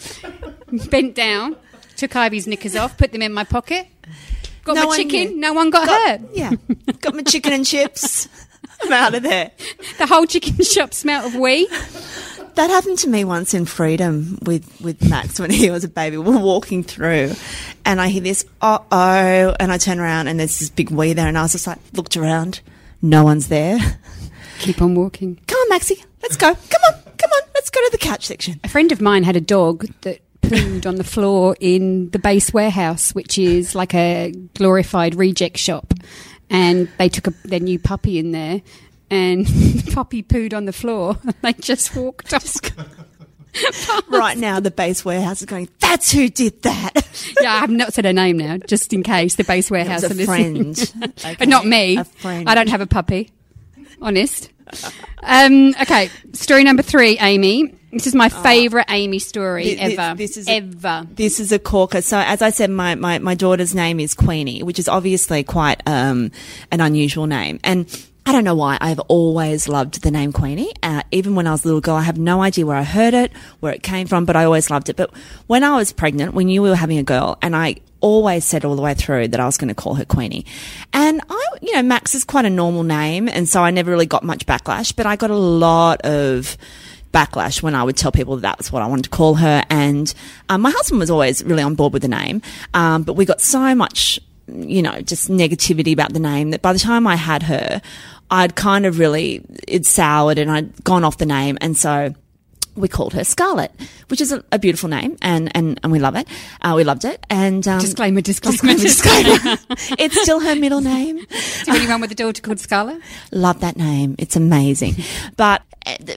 Bent 0.90 1.16
down, 1.16 1.56
took 1.96 2.16
Ivy's 2.16 2.46
knickers 2.46 2.76
off, 2.76 2.98
put 2.98 3.12
them 3.14 3.22
in 3.22 3.32
my 3.34 3.46
pocket, 3.46 3.88
got 4.66 4.76
No 4.76 4.88
my 4.88 4.98
chicken. 4.98 5.30
knew. 5.36 5.38
No 5.40 5.54
one 5.54 5.70
got, 5.70 5.88
hurt. 5.88 6.22
Yeah. 6.34 6.52
Got 7.02 7.16
my 7.16 7.24
chicken 7.24 7.54
and 7.54 7.66
chips. 7.66 8.28
I'm 8.84 8.92
out 8.94 9.16
of 9.16 9.24
there. 9.24 9.52
The 9.98 10.06
whole 10.06 10.26
chicken 10.28 10.62
shop 10.64 10.94
smelt 10.94 11.26
of 11.28 11.36
wee. 11.40 11.68
That 12.58 12.72
happened 12.72 12.98
to 13.00 13.08
me 13.08 13.24
once 13.24 13.54
in 13.54 13.66
Freedom 13.66 14.40
with, 14.42 14.82
with 14.82 15.08
Max 15.08 15.40
when 15.40 15.52
he 15.52 15.70
was 15.70 15.84
a 15.84 15.88
baby. 15.88 16.18
We 16.18 16.32
We're 16.32 16.40
walking 16.40 16.84
through 16.84 17.34
and 17.86 18.02
I 18.02 18.08
hear 18.08 18.24
this, 18.24 18.46
uh 18.60 18.80
oh, 18.92 19.56
and 19.60 19.72
I 19.72 19.78
turn 19.78 20.00
around 20.00 20.28
and 20.28 20.40
there's 20.40 20.58
this 20.58 20.72
big 20.72 20.90
wee 20.90 21.14
there 21.14 21.28
and 21.28 21.38
I 21.38 21.44
was 21.44 21.52
just 21.52 21.68
like, 21.68 21.78
looked 21.94 22.18
around, 22.18 22.62
no 23.00 23.24
one's 23.24 23.50
there. 23.50 23.78
Keep 24.58 24.82
on 24.82 24.96
walking. 24.96 25.40
Come 25.46 25.60
on, 25.60 25.70
Maxie, 25.70 26.04
let's 26.24 26.36
go. 26.36 26.48
Come 26.48 26.82
on, 26.88 26.94
come 27.20 27.30
on, 27.32 27.42
let's 27.54 27.70
go 27.70 27.80
to 27.80 27.90
the 27.92 28.00
couch 28.00 28.26
section. 28.26 28.60
A 28.64 28.70
friend 28.70 28.92
of 28.92 29.02
mine 29.02 29.22
had 29.22 29.36
a 29.36 29.42
dog 29.42 29.86
that 30.02 30.22
pooed 30.42 30.88
on 30.88 30.96
the 30.96 31.04
floor 31.04 31.56
in 31.60 32.10
the 32.10 32.18
base 32.18 32.52
warehouse, 32.52 33.14
which 33.14 33.38
is 33.38 33.76
like 33.76 33.94
a 33.94 34.34
glorified 34.56 35.14
reject 35.14 35.58
shop. 35.58 35.94
And 36.50 36.90
they 36.98 37.10
took 37.10 37.28
a, 37.28 37.32
their 37.48 37.60
new 37.60 37.78
puppy 37.78 38.18
in 38.18 38.32
there, 38.32 38.64
and 39.10 39.46
the 39.48 39.92
puppy 39.94 40.24
pooed 40.24 40.54
on 40.54 40.66
the 40.66 40.74
floor. 40.74 41.18
They 41.42 41.54
just 41.54 41.96
walked 41.96 42.34
off. 42.34 42.56
Right 44.08 44.38
now, 44.38 44.60
the 44.60 44.70
base 44.70 45.04
warehouse 45.04 45.40
is 45.42 45.48
going, 45.48 45.68
that's 45.80 46.12
who 46.12 46.30
did 46.30 46.62
that. 46.62 46.92
yeah, 47.42 47.54
I 47.56 47.60
have 47.60 47.72
not 47.72 47.92
said 47.92 48.06
her 48.06 48.14
name 48.14 48.38
now, 48.38 48.58
just 48.58 48.94
in 48.94 49.02
case 49.02 49.36
the 49.36 49.44
base 49.44 49.72
warehouse 49.72 50.04
It 50.04 50.10
was 50.10 50.20
a 50.20 50.26
friend. 50.26 50.94
Okay. 51.04 51.36
But 51.40 51.48
not 51.48 51.66
me. 51.66 51.98
A 51.98 52.04
friend. 52.04 52.48
I 52.48 52.54
don't 52.54 52.70
have 52.70 52.82
a 52.82 52.86
puppy. 52.86 53.32
Honest. 54.00 54.52
Um, 55.24 55.74
okay, 55.82 56.10
story 56.34 56.64
number 56.64 56.84
three, 56.84 57.18
Amy. 57.20 57.74
This 57.92 58.06
is 58.06 58.14
my 58.14 58.30
favourite 58.30 58.86
Amy 58.90 59.18
story 59.18 59.78
ever. 59.80 60.16
this 60.16 60.38
is 60.38 60.48
a- 60.48 60.58
ever. 60.58 61.08
This 61.10 61.40
is 61.40 61.52
a 61.52 61.58
corker. 61.58 62.02
So, 62.02 62.20
as 62.20 62.42
I 62.44 62.50
said, 62.52 62.70
my, 62.70 62.94
my, 62.96 63.18
my 63.20 63.34
daughter's 63.34 63.74
name 63.74 64.00
is 64.00 64.14
Queenie, 64.14 64.62
which 64.62 64.78
is 64.78 64.88
obviously 64.88 65.44
quite 65.44 65.82
um, 65.88 66.32
an 66.70 66.82
unusual 66.82 67.26
name. 67.28 67.60
And 67.64 67.88
I 68.28 68.34
don't 68.34 68.44
know 68.44 68.56
why. 68.56 68.78
I've 68.82 69.00
always 69.00 69.70
loved 69.70 70.04
the 70.04 70.12
name 70.12 70.34
Queenie. 70.34 70.74
Uh, 70.84 71.02
even 71.12 71.34
when 71.34 71.48
I 71.48 71.52
was 71.52 71.64
a 71.64 71.68
little 71.70 71.80
girl, 71.80 71.96
I 71.96 72.02
have 72.02 72.18
no 72.18 72.42
idea 72.42 72.66
where 72.66 72.76
I 72.76 72.84
heard 72.84 73.14
it, 73.14 73.32
where 73.62 73.72
it 73.72 73.84
came 73.84 74.06
from, 74.06 74.26
but 74.26 74.36
I 74.36 74.44
always 74.44 74.70
loved 74.70 74.90
it. 74.90 74.98
But 74.98 75.16
when 75.48 75.64
I 75.64 75.78
was 75.78 75.94
pregnant, 75.94 76.34
we 76.34 76.44
knew 76.44 76.62
we 76.62 76.68
were 76.68 76.76
having 76.76 76.98
a 76.98 77.04
girl, 77.04 77.38
and 77.42 77.56
I 77.56 77.78
always 78.02 78.44
said 78.44 78.66
all 78.66 78.76
the 78.76 78.82
way 78.82 78.96
through 78.96 79.30
that 79.30 79.40
I 79.40 79.46
was 79.46 79.58
going 79.58 79.70
to 79.70 79.74
call 79.74 79.94
her 79.94 80.04
Queenie. 80.04 80.46
And 80.92 81.22
I, 81.30 81.48
you 81.62 81.74
know, 81.74 81.84
Max 81.84 82.16
is 82.16 82.26
quite 82.26 82.44
a 82.44 82.50
normal 82.50 82.84
name, 82.84 83.30
and 83.30 83.48
so 83.48 83.64
I 83.64 83.72
never 83.72 83.92
really 83.92 84.06
got 84.06 84.26
much 84.26 84.46
backlash, 84.46 84.94
but 84.94 85.06
I 85.06 85.16
got 85.16 85.30
a 85.30 85.38
lot 85.38 86.02
of 86.02 86.58
backlash 87.14 87.62
when 87.62 87.76
I 87.76 87.84
would 87.84 87.96
tell 87.96 88.12
people 88.12 88.36
that, 88.36 88.42
that 88.42 88.58
was 88.58 88.74
what 88.74 88.82
I 88.82 88.88
wanted 88.88 89.04
to 89.04 89.10
call 89.10 89.36
her. 89.36 89.64
And 89.70 90.14
um, 90.50 90.64
my 90.64 90.72
husband 90.72 91.00
was 91.00 91.10
always 91.10 91.46
really 91.46 91.64
on 91.64 91.76
board 91.76 91.94
with 91.94 92.02
the 92.02 92.10
name, 92.10 92.42
um, 92.74 93.04
but 93.04 93.14
we 93.14 93.24
got 93.24 93.40
so 93.40 93.74
much, 93.74 94.20
you 94.48 94.82
know, 94.82 95.02
just 95.02 95.30
negativity 95.30 95.94
about 95.94 96.14
the 96.14 96.20
name 96.20 96.52
that 96.52 96.62
by 96.62 96.74
the 96.74 96.80
time 96.80 97.08
I 97.08 97.16
had 97.16 97.44
her, 97.44 97.82
I'd 98.32 98.56
kind 98.56 98.86
of 98.86 99.00
really 99.00 99.44
it 99.68 99.86
soured 99.86 100.38
and 100.38 100.52
I'd 100.52 100.84
gone 100.84 101.04
off 101.04 101.18
the 101.18 101.26
name, 101.26 101.58
and 101.62 101.78
so 101.78 102.14
we 102.78 102.88
called 102.88 103.14
her 103.14 103.24
Scarlet, 103.24 103.72
which 104.08 104.22
is 104.22 104.32
a, 104.32 104.44
a 104.52 104.60
beautiful 104.60 104.88
name, 104.88 105.18
and, 105.22 105.54
and, 105.56 105.80
and 105.84 105.92
we 105.92 106.00
love 106.00 106.16
it. 106.16 106.28
Uh, 106.62 106.74
we 106.76 106.84
loved 106.84 107.06
it, 107.06 107.26
and 107.30 107.68
um, 107.68 107.80
Disclaimer, 107.80 108.22
disclaimer, 108.22 108.76
disclaimer, 108.76 109.38
disclaimer. 109.38 109.58
it's 109.98 110.22
still 110.22 110.40
her 110.40 110.56
middle 110.56 110.82
name. 110.82 111.18
Do 111.18 111.76
anyone 111.76 112.02
with 112.02 112.12
a 112.12 112.16
daughter 112.16 112.42
called 112.42 112.60
Scarlet? 112.60 113.02
Love 113.32 113.60
that 113.62 113.78
name. 113.78 114.16
It's 114.20 114.36
amazing. 114.36 114.96
But 115.36 115.64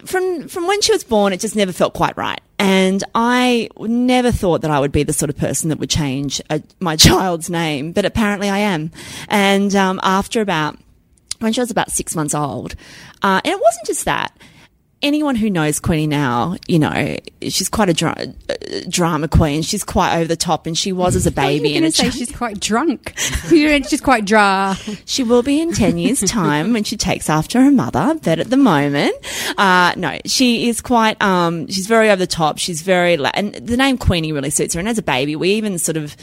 from 0.05 0.49
from 0.49 0.67
when 0.67 0.81
she 0.81 0.93
was 0.93 1.05
born, 1.05 1.33
it 1.33 1.41
just 1.41 1.57
never 1.57 1.73
felt 1.73 1.95
quite 1.95 2.17
right. 2.17 2.41
And 2.59 3.03
I 3.15 3.69
never 3.79 4.31
thought 4.31 4.63
that 4.63 4.71
I 4.71 4.81
would 4.81 4.93
be 4.93 5.03
the 5.03 5.13
sort 5.13 5.31
of 5.31 5.37
person 5.37 5.71
that 5.71 5.79
would 5.79 5.91
change 5.91 6.41
a, 6.51 6.63
my 6.79 6.97
child's 7.09 7.49
name, 7.51 7.93
but 7.93 8.05
apparently 8.05 8.49
I 8.49 8.59
am. 8.59 8.91
And 9.29 9.75
um, 9.75 10.01
after 10.03 10.41
about 10.41 10.79
when 11.39 11.53
she 11.53 11.61
was 11.61 11.71
about 11.71 11.91
six 11.91 12.15
months 12.15 12.35
old, 12.35 12.75
uh, 13.23 13.41
and 13.45 13.53
it 13.53 13.61
wasn't 13.61 13.87
just 13.87 14.05
that. 14.05 14.37
Anyone 15.03 15.35
who 15.35 15.49
knows 15.49 15.81
Queenie 15.81 16.07
now, 16.07 16.57
you 16.69 16.79
know, 16.79 17.17
she's 17.43 17.71
quite 17.71 17.89
a 17.89 17.95
dra- 17.95 18.15
uh, 18.51 18.55
drama 18.89 19.29
queen. 19.29 19.63
She's 19.63 19.83
quite 19.83 20.17
over 20.19 20.27
the 20.27 20.37
top, 20.37 20.67
and 20.67 20.77
she 20.77 20.93
was 20.93 21.17
as 21.17 21.27
a 21.27 21.31
baby. 21.31 21.75
And 21.75 21.83
going 21.85 21.85
a 21.85 21.91
to 21.91 21.97
say 21.97 22.11
she's 22.11 22.31
quite 22.37 22.61
drunk. 22.61 23.15
You're 23.51 23.71
going 23.71 23.83
to- 23.83 23.89
she's 23.89 24.03
quite 24.03 24.27
dry. 24.27 24.75
She 25.07 25.23
will 25.23 25.43
be 25.43 25.59
in 25.61 25.73
10 25.73 25.97
years' 25.97 26.21
time 26.21 26.75
when 26.75 26.85
she 26.85 26.99
takes 26.99 27.31
after 27.31 27.63
her 27.63 27.71
mother, 27.71 28.15
but 28.23 28.41
at 28.41 28.51
the 28.51 28.59
moment, 28.59 29.15
uh, 29.57 29.95
no, 29.97 30.19
she 30.27 30.69
is 30.69 30.83
quite, 30.83 31.21
um, 31.23 31.67
she's 31.69 31.87
very 31.87 32.11
over 32.11 32.17
the 32.21 32.27
top. 32.27 32.59
She's 32.59 32.83
very, 32.83 33.17
la- 33.17 33.31
and 33.33 33.55
the 33.55 33.79
name 33.79 33.97
Queenie 33.97 34.33
really 34.33 34.51
suits 34.51 34.75
her. 34.75 34.81
And 34.81 34.89
as 34.89 34.99
a 34.99 35.03
baby, 35.03 35.35
we 35.35 35.53
even 35.53 35.79
sort 35.79 35.97
of, 35.97 36.15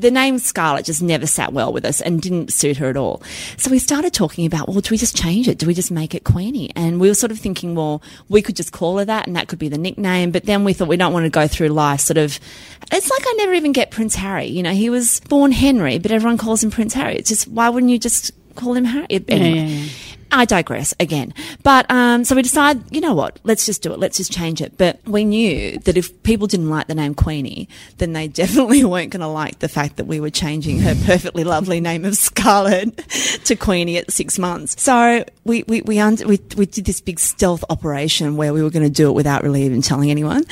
the 0.00 0.10
name 0.10 0.38
Scarlett 0.38 0.86
just 0.86 1.02
never 1.02 1.26
sat 1.26 1.52
well 1.52 1.72
with 1.72 1.84
us 1.84 2.00
and 2.00 2.20
didn't 2.20 2.52
suit 2.52 2.76
her 2.78 2.88
at 2.88 2.96
all. 2.96 3.22
So 3.56 3.70
we 3.70 3.78
started 3.78 4.12
talking 4.12 4.46
about, 4.46 4.68
well, 4.68 4.80
do 4.80 4.90
we 4.90 4.96
just 4.96 5.16
change 5.16 5.48
it? 5.48 5.58
Do 5.58 5.66
we 5.66 5.74
just 5.74 5.90
make 5.90 6.14
it 6.14 6.24
Queenie? 6.24 6.70
And 6.74 7.00
we 7.00 7.08
were 7.08 7.14
sort 7.14 7.32
of 7.32 7.38
thinking, 7.38 7.74
well, 7.74 8.02
we 8.28 8.42
could 8.42 8.56
just 8.56 8.72
call 8.72 8.98
her 8.98 9.04
that 9.04 9.26
and 9.26 9.36
that 9.36 9.48
could 9.48 9.58
be 9.58 9.68
the 9.68 9.78
nickname. 9.78 10.30
But 10.30 10.44
then 10.44 10.64
we 10.64 10.72
thought 10.72 10.88
we 10.88 10.96
don't 10.96 11.12
want 11.12 11.24
to 11.24 11.30
go 11.30 11.46
through 11.46 11.68
life 11.68 12.00
sort 12.00 12.18
of, 12.18 12.38
it's 12.92 13.10
like 13.10 13.22
I 13.24 13.34
never 13.36 13.54
even 13.54 13.72
get 13.72 13.90
Prince 13.90 14.14
Harry. 14.14 14.46
You 14.46 14.62
know, 14.62 14.72
he 14.72 14.90
was 14.90 15.20
born 15.28 15.52
Henry, 15.52 15.98
but 15.98 16.10
everyone 16.10 16.38
calls 16.38 16.64
him 16.64 16.70
Prince 16.70 16.94
Harry. 16.94 17.16
It's 17.16 17.28
just, 17.28 17.46
why 17.48 17.68
wouldn't 17.68 17.92
you 17.92 17.98
just 17.98 18.32
call 18.54 18.74
him 18.74 18.84
Harry? 18.84 19.06
Anyway. 19.10 19.58
yeah, 19.60 19.64
yeah. 19.64 19.88
I 20.32 20.44
digress 20.44 20.94
again. 21.00 21.34
But 21.62 21.90
um, 21.90 22.24
so 22.24 22.36
we 22.36 22.42
decided, 22.42 22.84
you 22.90 23.00
know 23.00 23.14
what? 23.14 23.38
Let's 23.44 23.66
just 23.66 23.82
do 23.82 23.92
it. 23.92 23.98
Let's 23.98 24.16
just 24.16 24.32
change 24.32 24.60
it. 24.60 24.76
But 24.78 25.00
we 25.06 25.24
knew 25.24 25.78
that 25.80 25.96
if 25.96 26.22
people 26.22 26.46
didn't 26.46 26.70
like 26.70 26.86
the 26.86 26.94
name 26.94 27.14
Queenie, 27.14 27.68
then 27.98 28.12
they 28.12 28.28
definitely 28.40 28.84
weren't 28.84 29.10
going 29.10 29.20
to 29.20 29.26
like 29.26 29.58
the 29.58 29.68
fact 29.68 29.96
that 29.96 30.06
we 30.06 30.20
were 30.20 30.30
changing 30.30 30.80
her 30.80 30.94
perfectly 31.04 31.44
lovely 31.44 31.80
name 31.80 32.04
of 32.04 32.16
Scarlett 32.16 32.96
to 33.44 33.56
Queenie 33.56 33.98
at 33.98 34.10
six 34.10 34.38
months. 34.38 34.80
So 34.80 35.24
we 35.44 35.64
we 35.66 35.82
we, 35.82 35.98
un- 35.98 36.18
we 36.26 36.40
we 36.56 36.66
did 36.66 36.84
this 36.84 37.00
big 37.00 37.18
stealth 37.18 37.64
operation 37.70 38.36
where 38.36 38.52
we 38.52 38.62
were 38.62 38.70
going 38.70 38.86
to 38.86 38.90
do 38.90 39.08
it 39.08 39.12
without 39.12 39.42
really 39.42 39.64
even 39.64 39.82
telling 39.82 40.10
anyone. 40.10 40.44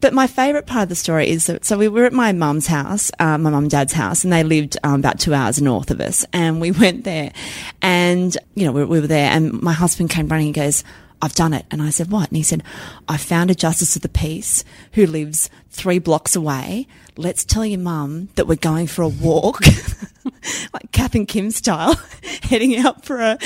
But 0.00 0.14
my 0.14 0.26
favourite 0.26 0.66
part 0.66 0.84
of 0.84 0.88
the 0.88 0.94
story 0.94 1.28
is 1.28 1.46
that 1.46 1.64
so 1.64 1.76
we 1.76 1.88
were 1.88 2.04
at 2.04 2.12
my 2.12 2.32
mum's 2.32 2.68
house, 2.68 3.10
uh, 3.18 3.36
my 3.38 3.50
mum 3.50 3.64
and 3.64 3.70
dad's 3.70 3.92
house, 3.92 4.22
and 4.22 4.32
they 4.32 4.44
lived 4.44 4.76
um, 4.84 5.00
about 5.00 5.18
two 5.18 5.34
hours 5.34 5.60
north 5.60 5.90
of 5.90 6.00
us. 6.00 6.24
And 6.32 6.60
we 6.60 6.70
went 6.84 7.04
there, 7.04 7.32
and 7.82 8.36
you 8.54 8.64
know 8.64 8.72
we, 8.72 8.84
we 8.84 9.00
were 9.00 9.06
there, 9.06 9.30
and 9.30 9.60
my 9.60 9.72
husband 9.72 10.10
came 10.10 10.28
running 10.28 10.46
and 10.46 10.54
goes. 10.54 10.84
I've 11.20 11.34
done 11.34 11.52
it. 11.52 11.66
And 11.72 11.82
I 11.82 11.90
said, 11.90 12.12
what? 12.12 12.28
And 12.28 12.36
he 12.36 12.44
said, 12.44 12.62
I 13.08 13.16
found 13.16 13.50
a 13.50 13.54
justice 13.56 13.96
of 13.96 14.02
the 14.02 14.08
peace 14.08 14.62
who 14.92 15.04
lives 15.04 15.50
three 15.68 15.98
blocks 15.98 16.36
away. 16.36 16.86
Let's 17.16 17.44
tell 17.44 17.66
your 17.66 17.80
mum 17.80 18.28
that 18.36 18.46
we're 18.46 18.54
going 18.54 18.86
for 18.86 19.02
a 19.02 19.08
walk, 19.08 19.60
like 20.72 20.92
Kath 20.92 21.16
and 21.16 21.26
Kim 21.26 21.50
style, 21.50 22.00
heading 22.44 22.76
out 22.76 23.04
for 23.04 23.18
a, 23.18 23.38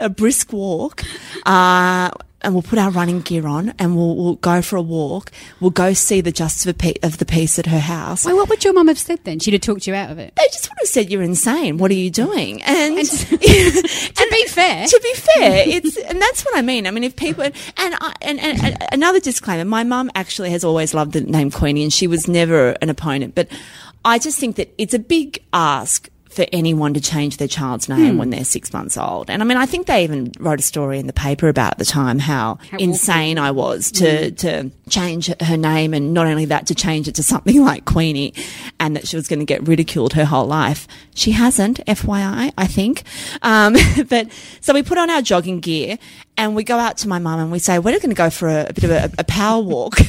a 0.00 0.08
brisk 0.08 0.54
walk. 0.54 1.04
Uh, 1.44 2.12
and 2.42 2.54
we'll 2.54 2.62
put 2.62 2.78
our 2.78 2.90
running 2.90 3.20
gear 3.20 3.46
on 3.46 3.74
and 3.78 3.96
we'll, 3.96 4.16
we'll 4.16 4.34
go 4.36 4.62
for 4.62 4.76
a 4.76 4.82
walk. 4.82 5.32
We'll 5.60 5.70
go 5.70 5.92
see 5.92 6.20
the 6.20 6.32
justice 6.32 6.66
of, 6.66 6.78
Pe- 6.78 6.94
of 7.02 7.18
the 7.18 7.24
peace 7.24 7.58
at 7.58 7.66
her 7.66 7.80
house. 7.80 8.24
Well, 8.24 8.36
what 8.36 8.48
would 8.48 8.62
your 8.62 8.72
mum 8.72 8.88
have 8.88 8.98
said 8.98 9.20
then? 9.24 9.40
She'd 9.40 9.54
have 9.54 9.60
talked 9.60 9.86
you 9.86 9.94
out 9.94 10.10
of 10.10 10.18
it. 10.18 10.32
They 10.36 10.44
just 10.52 10.68
would 10.68 10.78
have 10.78 10.88
said, 10.88 11.10
"You're 11.10 11.22
insane. 11.22 11.78
What 11.78 11.90
are 11.90 11.94
you 11.94 12.10
doing?" 12.10 12.62
And, 12.62 12.96
to 13.08 14.28
be 14.30 14.46
fair, 14.46 14.86
to 14.86 15.00
be 15.02 15.14
fair, 15.14 15.64
it's 15.66 15.96
and 15.96 16.20
that's 16.20 16.44
what 16.44 16.56
I 16.56 16.62
mean. 16.62 16.86
I 16.86 16.90
mean, 16.90 17.04
if 17.04 17.16
people 17.16 17.44
and 17.44 17.54
I, 17.76 18.14
and, 18.22 18.38
and, 18.38 18.62
and 18.62 18.76
another 18.92 19.20
disclaimer: 19.20 19.64
my 19.64 19.82
mum 19.84 20.10
actually 20.14 20.50
has 20.50 20.64
always 20.64 20.94
loved 20.94 21.12
the 21.12 21.22
name 21.22 21.50
Queenie, 21.50 21.82
and 21.82 21.92
she 21.92 22.06
was 22.06 22.28
never 22.28 22.70
an 22.80 22.90
opponent. 22.90 23.34
But 23.34 23.48
I 24.04 24.18
just 24.18 24.38
think 24.38 24.56
that 24.56 24.72
it's 24.78 24.94
a 24.94 24.98
big 24.98 25.42
ask 25.52 26.08
for 26.38 26.46
anyone 26.52 26.94
to 26.94 27.00
change 27.00 27.38
their 27.38 27.48
child's 27.48 27.88
name 27.88 28.12
Hmm. 28.12 28.18
when 28.18 28.30
they're 28.30 28.44
six 28.44 28.72
months 28.72 28.96
old. 28.96 29.28
And 29.28 29.42
I 29.42 29.44
mean, 29.44 29.56
I 29.56 29.66
think 29.66 29.88
they 29.88 30.04
even 30.04 30.30
wrote 30.38 30.60
a 30.60 30.62
story 30.62 31.00
in 31.00 31.08
the 31.08 31.12
paper 31.12 31.48
about 31.48 31.78
the 31.78 31.84
time 31.84 32.20
how, 32.20 32.60
How 32.70 32.78
insane 32.78 33.38
I 33.38 33.50
was 33.50 33.90
to, 33.92 34.30
to 34.30 34.70
change 34.88 35.26
her 35.42 35.56
name 35.56 35.94
and 35.94 36.14
not 36.14 36.28
only 36.28 36.44
that, 36.44 36.68
to 36.68 36.76
change 36.76 37.08
it 37.08 37.16
to 37.16 37.24
something 37.24 37.60
like 37.70 37.86
Queenie 37.86 38.34
and 38.78 38.94
that 38.94 39.08
she 39.08 39.16
was 39.16 39.26
going 39.26 39.40
to 39.40 39.44
get 39.44 39.66
ridiculed 39.66 40.12
her 40.12 40.24
whole 40.24 40.46
life. 40.46 40.86
She 41.16 41.32
hasn't, 41.32 41.84
FYI, 41.86 42.52
I 42.56 42.66
think. 42.68 43.02
Um, 43.42 43.74
but 44.08 44.28
so 44.60 44.72
we 44.74 44.84
put 44.84 44.96
on 44.96 45.10
our 45.10 45.22
jogging 45.22 45.58
gear 45.58 45.98
and 46.36 46.54
we 46.54 46.62
go 46.62 46.78
out 46.78 46.98
to 46.98 47.08
my 47.08 47.18
mum 47.18 47.40
and 47.40 47.50
we 47.50 47.58
say, 47.58 47.80
we're 47.80 47.98
going 47.98 48.10
to 48.10 48.14
go 48.14 48.30
for 48.30 48.46
a, 48.48 48.66
a 48.68 48.72
bit 48.72 48.84
of 48.84 48.90
a, 48.92 49.10
a 49.18 49.24
power 49.24 49.60
walk. 49.60 49.98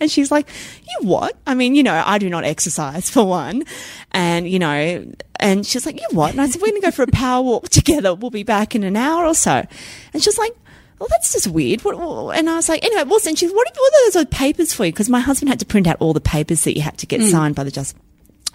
And 0.00 0.08
she's 0.08 0.30
like, 0.30 0.46
you 0.86 1.08
what? 1.08 1.36
I 1.44 1.54
mean, 1.54 1.74
you 1.74 1.82
know, 1.82 2.00
I 2.06 2.18
do 2.18 2.30
not 2.30 2.44
exercise 2.44 3.10
for 3.10 3.26
one. 3.26 3.64
And, 4.12 4.48
you 4.48 4.60
know, 4.60 5.12
and 5.40 5.64
she's 5.66 5.86
like, 5.86 6.00
you 6.00 6.06
what? 6.12 6.32
And 6.32 6.40
I 6.40 6.46
said, 6.48 6.60
we're 6.60 6.68
going 6.68 6.80
to 6.80 6.86
go 6.86 6.90
for 6.90 7.02
a 7.02 7.06
power 7.08 7.42
walk 7.42 7.68
together. 7.68 8.14
We'll 8.14 8.30
be 8.30 8.42
back 8.42 8.74
in 8.74 8.82
an 8.84 8.96
hour 8.96 9.24
or 9.26 9.34
so. 9.34 9.64
And 10.12 10.22
she's 10.22 10.38
like, 10.38 10.52
well, 10.98 11.08
that's 11.10 11.32
just 11.32 11.46
weird. 11.48 11.82
What, 11.84 11.98
what- 11.98 12.36
and 12.36 12.50
I 12.50 12.56
was 12.56 12.68
like, 12.68 12.84
anyway, 12.84 13.04
well, 13.04 13.20
and 13.26 13.38
she's, 13.38 13.52
what, 13.52 13.68
what 13.76 13.92
are 13.94 14.10
those 14.12 14.24
papers 14.26 14.72
for 14.74 14.84
you? 14.84 14.92
Because 14.92 15.08
my 15.08 15.20
husband 15.20 15.48
had 15.48 15.60
to 15.60 15.66
print 15.66 15.86
out 15.86 15.96
all 16.00 16.12
the 16.12 16.20
papers 16.20 16.64
that 16.64 16.76
you 16.76 16.82
had 16.82 16.98
to 16.98 17.06
get 17.06 17.22
signed 17.22 17.54
by 17.54 17.64
the 17.64 17.70
just. 17.70 17.96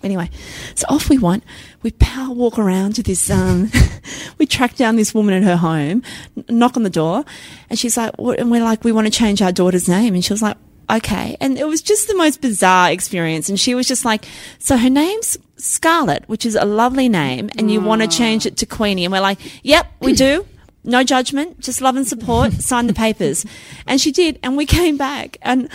Anyway, 0.03 0.29
so 0.75 0.85
off 0.89 1.07
we 1.09 1.17
went. 1.17 1.45
We 1.81 1.91
power 1.91 2.33
walk 2.33 2.59
around 2.59 2.95
to 2.95 3.03
this, 3.03 3.29
um, 3.29 3.71
we 4.37 4.45
track 4.45 4.75
down 4.75 4.97
this 4.97 5.13
woman 5.13 5.33
at 5.33 5.43
her 5.43 5.55
home, 5.55 6.03
knock 6.49 6.75
on 6.75 6.83
the 6.83 6.89
door, 6.89 7.23
and 7.69 7.79
she's 7.79 7.95
like, 7.95 8.11
and 8.19 8.51
we're 8.51 8.61
like, 8.65 8.83
we 8.83 8.91
want 8.91 9.07
to 9.07 9.11
change 9.11 9.41
our 9.41 9.53
daughter's 9.53 9.87
name. 9.87 10.13
And 10.13 10.25
she 10.25 10.33
was 10.33 10.41
like, 10.41 10.57
okay. 10.93 11.37
And 11.39 11.57
it 11.57 11.67
was 11.67 11.81
just 11.81 12.07
the 12.07 12.15
most 12.15 12.41
bizarre 12.41 12.91
experience. 12.91 13.49
And 13.49 13.59
she 13.59 13.75
was 13.75 13.87
just 13.87 14.05
like, 14.05 14.25
so 14.59 14.77
her 14.77 14.89
name's 14.89 15.37
Scarlett, 15.57 16.27
which 16.27 16.45
is 16.45 16.55
a 16.55 16.65
lovely 16.65 17.09
name, 17.09 17.49
and 17.57 17.71
you 17.71 17.81
want 17.81 18.01
to 18.01 18.07
change 18.07 18.45
it 18.45 18.57
to 18.57 18.65
Queenie. 18.65 19.05
And 19.05 19.11
we're 19.11 19.21
like, 19.21 19.39
yep, 19.63 19.87
we 19.99 20.13
do. 20.13 20.45
No 20.83 21.03
judgment, 21.03 21.61
just 21.61 21.79
love 21.79 21.95
and 21.95 22.05
support, 22.05 22.51
sign 22.61 22.87
the 22.87 22.93
papers. 22.93 23.45
And 23.87 24.01
she 24.01 24.11
did. 24.11 24.37
And 24.43 24.57
we 24.57 24.65
came 24.65 24.97
back 24.97 25.37
and 25.41 25.69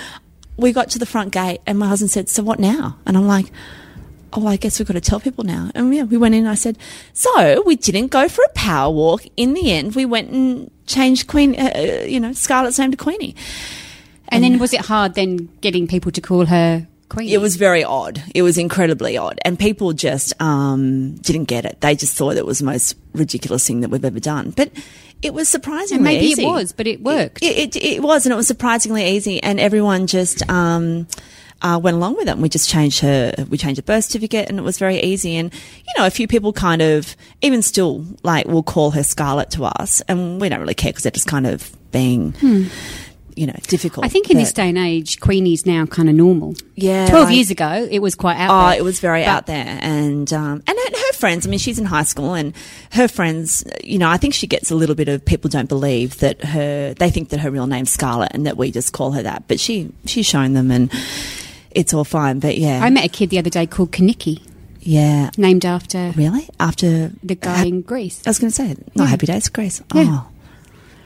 we 0.58 0.72
got 0.72 0.90
to 0.90 0.98
the 0.98 1.06
front 1.06 1.32
gate 1.32 1.60
and 1.66 1.78
my 1.78 1.88
husband 1.88 2.10
said, 2.10 2.28
so 2.28 2.42
what 2.42 2.58
now? 2.58 2.98
And 3.06 3.16
I'm 3.16 3.26
like, 3.26 3.46
oh, 4.34 4.46
I 4.46 4.56
guess 4.56 4.78
we've 4.78 4.86
got 4.86 4.94
to 4.94 5.00
tell 5.00 5.20
people 5.20 5.44
now. 5.44 5.70
And 5.74 5.94
yeah, 5.94 6.02
we 6.02 6.18
went 6.18 6.34
in 6.34 6.40
and 6.40 6.50
I 6.50 6.56
said, 6.56 6.76
so 7.14 7.62
we 7.64 7.76
didn't 7.76 8.08
go 8.08 8.28
for 8.28 8.44
a 8.44 8.48
power 8.50 8.92
walk. 8.92 9.22
In 9.36 9.54
the 9.54 9.72
end, 9.72 9.94
we 9.94 10.04
went 10.04 10.30
and 10.30 10.70
changed 10.86 11.26
Queen, 11.26 11.58
uh, 11.58 12.04
you 12.06 12.20
know, 12.20 12.32
Scarlett's 12.32 12.78
name 12.78 12.90
to 12.90 12.96
Queenie. 12.96 13.34
And 14.28 14.44
then 14.44 14.58
was 14.58 14.72
it 14.72 14.80
hard 14.80 15.14
then 15.14 15.48
getting 15.60 15.86
people 15.86 16.12
to 16.12 16.20
call 16.20 16.46
her 16.46 16.86
Queen? 17.08 17.28
It 17.28 17.40
was 17.40 17.56
very 17.56 17.84
odd. 17.84 18.22
It 18.34 18.42
was 18.42 18.58
incredibly 18.58 19.16
odd. 19.16 19.38
And 19.44 19.58
people 19.58 19.92
just 19.92 20.38
um, 20.42 21.14
didn't 21.16 21.44
get 21.44 21.64
it. 21.64 21.80
They 21.80 21.94
just 21.94 22.16
thought 22.16 22.36
it 22.36 22.46
was 22.46 22.58
the 22.58 22.66
most 22.66 22.96
ridiculous 23.14 23.66
thing 23.66 23.80
that 23.80 23.88
we've 23.88 24.04
ever 24.04 24.20
done. 24.20 24.50
But 24.50 24.70
it 25.22 25.32
was 25.32 25.48
surprisingly 25.48 25.96
And 25.96 26.04
maybe 26.04 26.26
easy. 26.26 26.44
it 26.44 26.46
was, 26.46 26.72
but 26.72 26.86
it 26.86 27.02
worked. 27.02 27.42
It, 27.42 27.76
it, 27.76 27.82
it 27.82 28.02
was, 28.02 28.26
and 28.26 28.32
it 28.32 28.36
was 28.36 28.46
surprisingly 28.46 29.06
easy. 29.08 29.42
And 29.42 29.58
everyone 29.58 30.06
just 30.06 30.48
um, 30.50 31.06
uh, 31.62 31.80
went 31.82 31.96
along 31.96 32.16
with 32.16 32.28
it. 32.28 32.32
And 32.32 32.42
we 32.42 32.50
just 32.50 32.68
changed 32.68 33.00
her, 33.00 33.32
we 33.48 33.56
changed 33.56 33.78
her 33.78 33.82
birth 33.82 34.04
certificate, 34.04 34.48
and 34.50 34.58
it 34.58 34.62
was 34.62 34.78
very 34.78 35.00
easy. 35.00 35.36
And, 35.36 35.52
you 35.52 35.94
know, 35.96 36.06
a 36.06 36.10
few 36.10 36.28
people 36.28 36.52
kind 36.52 36.82
of, 36.82 37.16
even 37.40 37.62
still, 37.62 38.04
like, 38.22 38.46
will 38.46 38.62
call 38.62 38.90
her 38.90 39.02
Scarlet 39.02 39.50
to 39.52 39.64
us. 39.64 40.02
And 40.02 40.40
we 40.40 40.50
don't 40.50 40.60
really 40.60 40.74
care 40.74 40.92
because 40.92 41.04
they're 41.04 41.10
just 41.10 41.26
kind 41.26 41.46
of 41.46 41.74
being. 41.90 42.32
Hmm. 42.32 42.64
You 43.36 43.46
know, 43.46 43.56
difficult. 43.68 44.04
I 44.04 44.08
think 44.08 44.30
in 44.30 44.36
this 44.36 44.52
day 44.52 44.68
and 44.68 44.76
age, 44.78 45.20
Queenie's 45.20 45.64
now 45.64 45.86
kind 45.86 46.08
of 46.08 46.14
normal. 46.16 46.54
Yeah, 46.74 47.06
12 47.08 47.26
like- 47.26 47.34
years 47.36 47.50
ago, 47.50 47.86
it 47.90 48.00
was 48.00 48.14
quite 48.16 48.36
out 48.36 48.50
Oh, 48.50 48.70
there. 48.70 48.78
it 48.78 48.82
was 48.82 48.98
very 48.98 49.22
But- 49.22 49.28
out 49.28 49.46
there, 49.46 49.78
and 49.80 50.32
um, 50.32 50.62
and 50.66 50.76
her, 50.78 51.12
friends. 51.14 51.46
I 51.46 51.50
mean, 51.50 51.58
she's 51.58 51.78
in 51.78 51.84
high 51.84 52.02
school, 52.04 52.34
and 52.34 52.52
her 52.92 53.06
friends. 53.08 53.64
You 53.84 53.98
know, 53.98 54.08
I 54.08 54.16
think 54.16 54.34
she 54.34 54.46
gets 54.46 54.70
a 54.70 54.74
little 54.74 54.94
bit 54.94 55.08
of 55.08 55.24
people 55.24 55.48
don't 55.50 55.68
believe 55.68 56.18
that 56.18 56.44
her. 56.44 56.94
They 56.94 57.10
think 57.10 57.28
that 57.30 57.40
her 57.40 57.50
real 57.50 57.66
name's 57.66 57.90
Scarlett, 57.90 58.30
and 58.34 58.44
that 58.46 58.56
we 58.56 58.70
just 58.70 58.92
call 58.92 59.12
her 59.12 59.22
that. 59.22 59.44
But 59.48 59.60
she 59.60 59.92
she's 60.06 60.26
shown 60.26 60.52
them, 60.54 60.70
and 60.70 60.90
it's 61.70 61.92
all 61.94 62.04
fine. 62.04 62.38
But 62.40 62.58
yeah, 62.58 62.80
I 62.84 62.90
met 62.90 63.04
a 63.04 63.08
kid 63.08 63.30
the 63.30 63.38
other 63.38 63.50
day 63.50 63.66
called 63.66 63.90
Kenickie, 63.92 64.42
yeah, 64.80 65.30
named 65.36 65.64
after 65.64 66.12
really 66.16 66.48
after 66.58 67.12
the 67.22 67.34
guy 67.36 67.64
in 67.66 67.82
Grease. 67.82 68.22
I 68.26 68.30
was 68.30 68.38
going 68.38 68.50
to 68.50 68.54
say, 68.56 68.76
not 68.96 69.08
Happy 69.08 69.26
Days, 69.26 69.48
Grace. 69.48 69.80
Yeah. 69.94 70.04
Oh, 70.08 70.26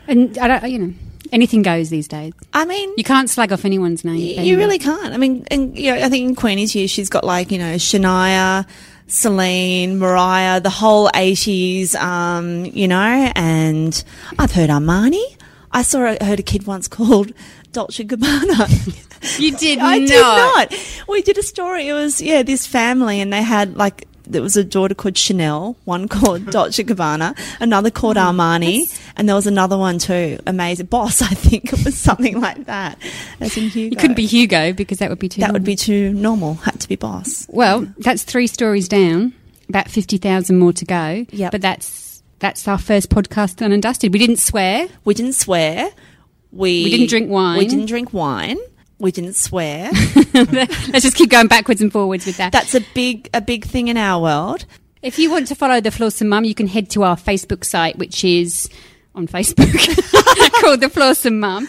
And 0.08 0.36
I 0.38 0.48
don't, 0.48 0.70
you 0.70 0.78
know, 0.78 0.94
anything 1.32 1.62
goes 1.62 1.90
these 1.90 2.06
days. 2.06 2.32
I 2.52 2.64
mean, 2.64 2.92
You 2.96 3.04
can't 3.04 3.28
slag 3.30 3.52
off 3.52 3.64
anyone's 3.64 4.04
name. 4.04 4.44
You 4.44 4.56
really 4.56 4.78
can't. 4.78 5.12
I 5.12 5.16
mean, 5.16 5.44
and 5.50 5.76
you 5.78 5.92
know, 5.94 6.04
I 6.04 6.08
think 6.08 6.28
in 6.28 6.36
Queenie's 6.36 6.74
year, 6.74 6.86
she's 6.88 7.08
got 7.08 7.24
like 7.24 7.50
you 7.50 7.58
know 7.58 7.74
Shania, 7.76 8.66
Celine, 9.08 9.98
Mariah, 9.98 10.60
the 10.60 10.70
whole 10.70 11.10
eighties. 11.14 11.94
Um, 11.94 12.64
you 12.66 12.86
know, 12.88 13.32
and 13.34 14.04
I've 14.38 14.52
heard 14.52 14.70
Armani. 14.70 15.24
I 15.72 15.82
saw 15.82 16.04
I 16.04 16.18
heard 16.24 16.38
a 16.40 16.42
kid 16.42 16.66
once 16.66 16.86
called 16.96 17.32
Dolce 17.72 18.04
Gabbana. 18.04 19.38
You 19.38 19.56
did 19.56 19.78
I 19.80 19.98
not. 19.98 20.08
did 20.08 20.20
not. 20.20 21.06
We 21.08 21.22
did 21.22 21.38
a 21.38 21.42
story. 21.42 21.88
It 21.88 21.92
was 21.94 22.20
yeah, 22.20 22.42
this 22.42 22.66
family, 22.66 23.20
and 23.20 23.32
they 23.32 23.42
had 23.42 23.76
like 23.76 24.06
there 24.32 24.42
was 24.42 24.56
a 24.56 24.64
daughter 24.64 24.94
called 24.94 25.16
Chanel, 25.16 25.76
one 25.84 26.08
called 26.08 26.46
Dolce 26.50 26.82
Gabbana, 26.84 27.38
another 27.60 27.90
called 27.90 28.16
Oh, 28.16 28.20
Armani, 28.22 28.98
and 29.16 29.28
there 29.28 29.36
was 29.36 29.46
another 29.46 29.78
one 29.78 29.98
too. 29.98 30.38
Amazing 30.46 30.86
boss, 30.86 31.22
I 31.22 31.28
think 31.28 31.72
it 31.72 31.84
was 31.84 31.96
something 31.96 32.40
like 32.40 32.64
that. 32.66 32.98
As 33.40 33.56
in 33.56 33.68
Hugo. 33.68 33.90
You 33.90 33.96
couldn't 33.96 34.16
be 34.16 34.26
Hugo 34.26 34.72
because 34.72 34.98
that 34.98 35.10
would 35.10 35.18
be 35.18 35.28
too. 35.28 35.40
That 35.42 35.52
would 35.52 35.64
be 35.64 35.76
too 35.76 36.12
normal. 36.14 36.54
Had 36.54 36.80
to 36.80 36.88
be 36.88 36.96
boss. 36.96 37.46
Well, 37.48 37.86
that's 37.98 38.24
three 38.24 38.46
stories 38.46 38.88
down. 38.88 39.34
About 39.68 39.88
fifty 39.88 40.18
thousand 40.18 40.58
more 40.58 40.72
to 40.74 40.84
go. 40.84 41.24
Yeah, 41.30 41.50
But 41.50 41.62
that's 41.62 42.22
that's 42.40 42.66
our 42.66 42.78
first 42.78 43.08
podcast 43.08 43.56
done 43.56 43.72
and 43.72 43.82
dusted. 43.82 44.12
We 44.12 44.18
didn't 44.18 44.38
swear. 44.38 44.88
We 45.04 45.14
didn't 45.14 45.34
swear. 45.34 45.88
We 46.50 46.84
We 46.84 46.90
didn't 46.90 47.08
drink 47.08 47.30
wine. 47.30 47.58
We 47.58 47.66
didn't 47.68 47.86
drink 47.86 48.12
wine. 48.12 48.58
We 49.02 49.10
didn't 49.10 49.34
swear. 49.34 49.90
Let's 50.32 51.02
just 51.02 51.16
keep 51.16 51.28
going 51.28 51.48
backwards 51.48 51.82
and 51.82 51.92
forwards 51.92 52.24
with 52.24 52.36
that. 52.36 52.52
That's 52.52 52.76
a 52.76 52.80
big 52.94 53.28
a 53.34 53.40
big 53.40 53.64
thing 53.64 53.88
in 53.88 53.96
our 53.96 54.22
world. 54.22 54.64
If 55.02 55.18
you 55.18 55.28
want 55.28 55.48
to 55.48 55.56
follow 55.56 55.80
the 55.80 55.90
Flawsome 55.90 56.28
Mum, 56.28 56.44
you 56.44 56.54
can 56.54 56.68
head 56.68 56.88
to 56.90 57.02
our 57.02 57.16
Facebook 57.16 57.64
site, 57.64 57.98
which 57.98 58.22
is 58.22 58.70
on 59.16 59.26
Facebook 59.26 59.72
called 60.60 60.80
the 60.80 60.86
Flawsome 60.86 61.40
Mum, 61.40 61.66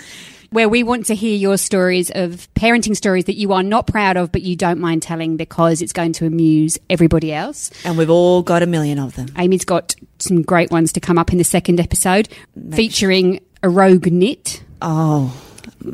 where 0.52 0.70
we 0.70 0.84
want 0.84 1.08
to 1.08 1.16
hear 1.16 1.36
your 1.36 1.58
stories 1.58 2.12
of 2.12 2.48
parenting 2.54 2.96
stories 2.96 3.26
that 3.26 3.36
you 3.36 3.52
are 3.52 3.64
not 3.64 3.88
proud 3.88 4.16
of, 4.16 4.32
but 4.32 4.44
you 4.44 4.56
don't 4.56 4.80
mind 4.80 5.02
telling 5.02 5.36
because 5.36 5.82
it's 5.82 5.92
going 5.92 6.14
to 6.14 6.28
amuse 6.28 6.78
everybody 6.88 7.34
else. 7.34 7.72
And 7.84 7.98
we've 7.98 8.12
all 8.12 8.44
got 8.44 8.62
a 8.62 8.68
million 8.68 9.00
of 9.00 9.16
them. 9.16 9.30
Amy's 9.40 9.66
got 9.66 9.96
some 10.20 10.44
great 10.44 10.70
ones 10.70 10.94
to 10.94 11.00
come 11.00 11.18
up 11.18 11.32
in 11.32 11.40
the 11.40 11.44
second 11.44 11.80
episode, 11.80 12.30
featuring 12.74 13.40
a 13.64 13.70
rogue 13.70 14.06
knit. 14.06 14.62
Oh, 14.84 15.36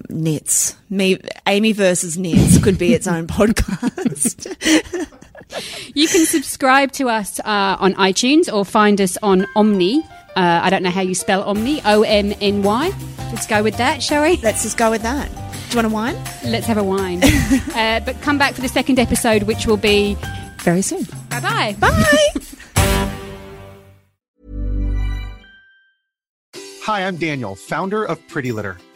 knits. 0.10 0.76
Me, 0.90 1.20
Amy 1.48 1.72
versus 1.72 2.18
knits 2.18 2.58
could 2.64 2.78
be 2.78 2.94
its 2.94 3.08
own 3.08 3.28
podcast. 3.40 4.46
You 5.96 6.08
can 6.08 6.26
subscribe 6.26 6.92
to 6.94 7.10
us 7.10 7.40
uh, 7.40 7.78
on 7.80 7.94
iTunes 7.96 8.52
or 8.54 8.64
find 8.66 9.02
us 9.02 9.18
on 9.24 9.42
Omny. 9.56 10.04
Uh, 10.36 10.62
I 10.64 10.70
don't 10.70 10.84
know 10.84 10.92
how 10.92 11.02
you 11.02 11.16
spell 11.16 11.44
Omny. 11.44 11.82
O 11.86 12.04
M 12.04 12.34
N 12.40 12.62
Y. 12.64 12.92
Let's 13.32 13.48
go 13.48 13.64
with 13.64 13.78
that, 13.78 14.02
shall 14.04 14.24
we? 14.24 14.38
Let's 14.38 14.64
just 14.64 14.78
go 14.78 14.92
with 14.92 15.02
that. 15.02 15.30
Do 15.70 15.78
you 15.78 15.84
want 15.84 15.88
a 15.88 15.90
wine? 15.90 16.16
Let's 16.46 16.66
have 16.68 16.78
a 16.78 16.84
wine. 16.84 17.22
uh, 17.76 18.00
but 18.02 18.20
come 18.22 18.38
back 18.38 18.54
for 18.54 18.62
the 18.62 18.68
second 18.68 19.00
episode, 19.00 19.44
which 19.44 19.66
will 19.68 19.78
be 19.78 20.18
Very 20.64 20.82
soon. 20.82 21.04
bye 21.30 21.40
bye. 21.40 21.76
Bye. 21.80 22.34
Hi, 26.84 27.06
I'm 27.08 27.18
Daniel, 27.18 27.56
founder 27.56 28.04
of 28.04 28.26
Pretty 28.30 28.52
Litter. 28.52 28.78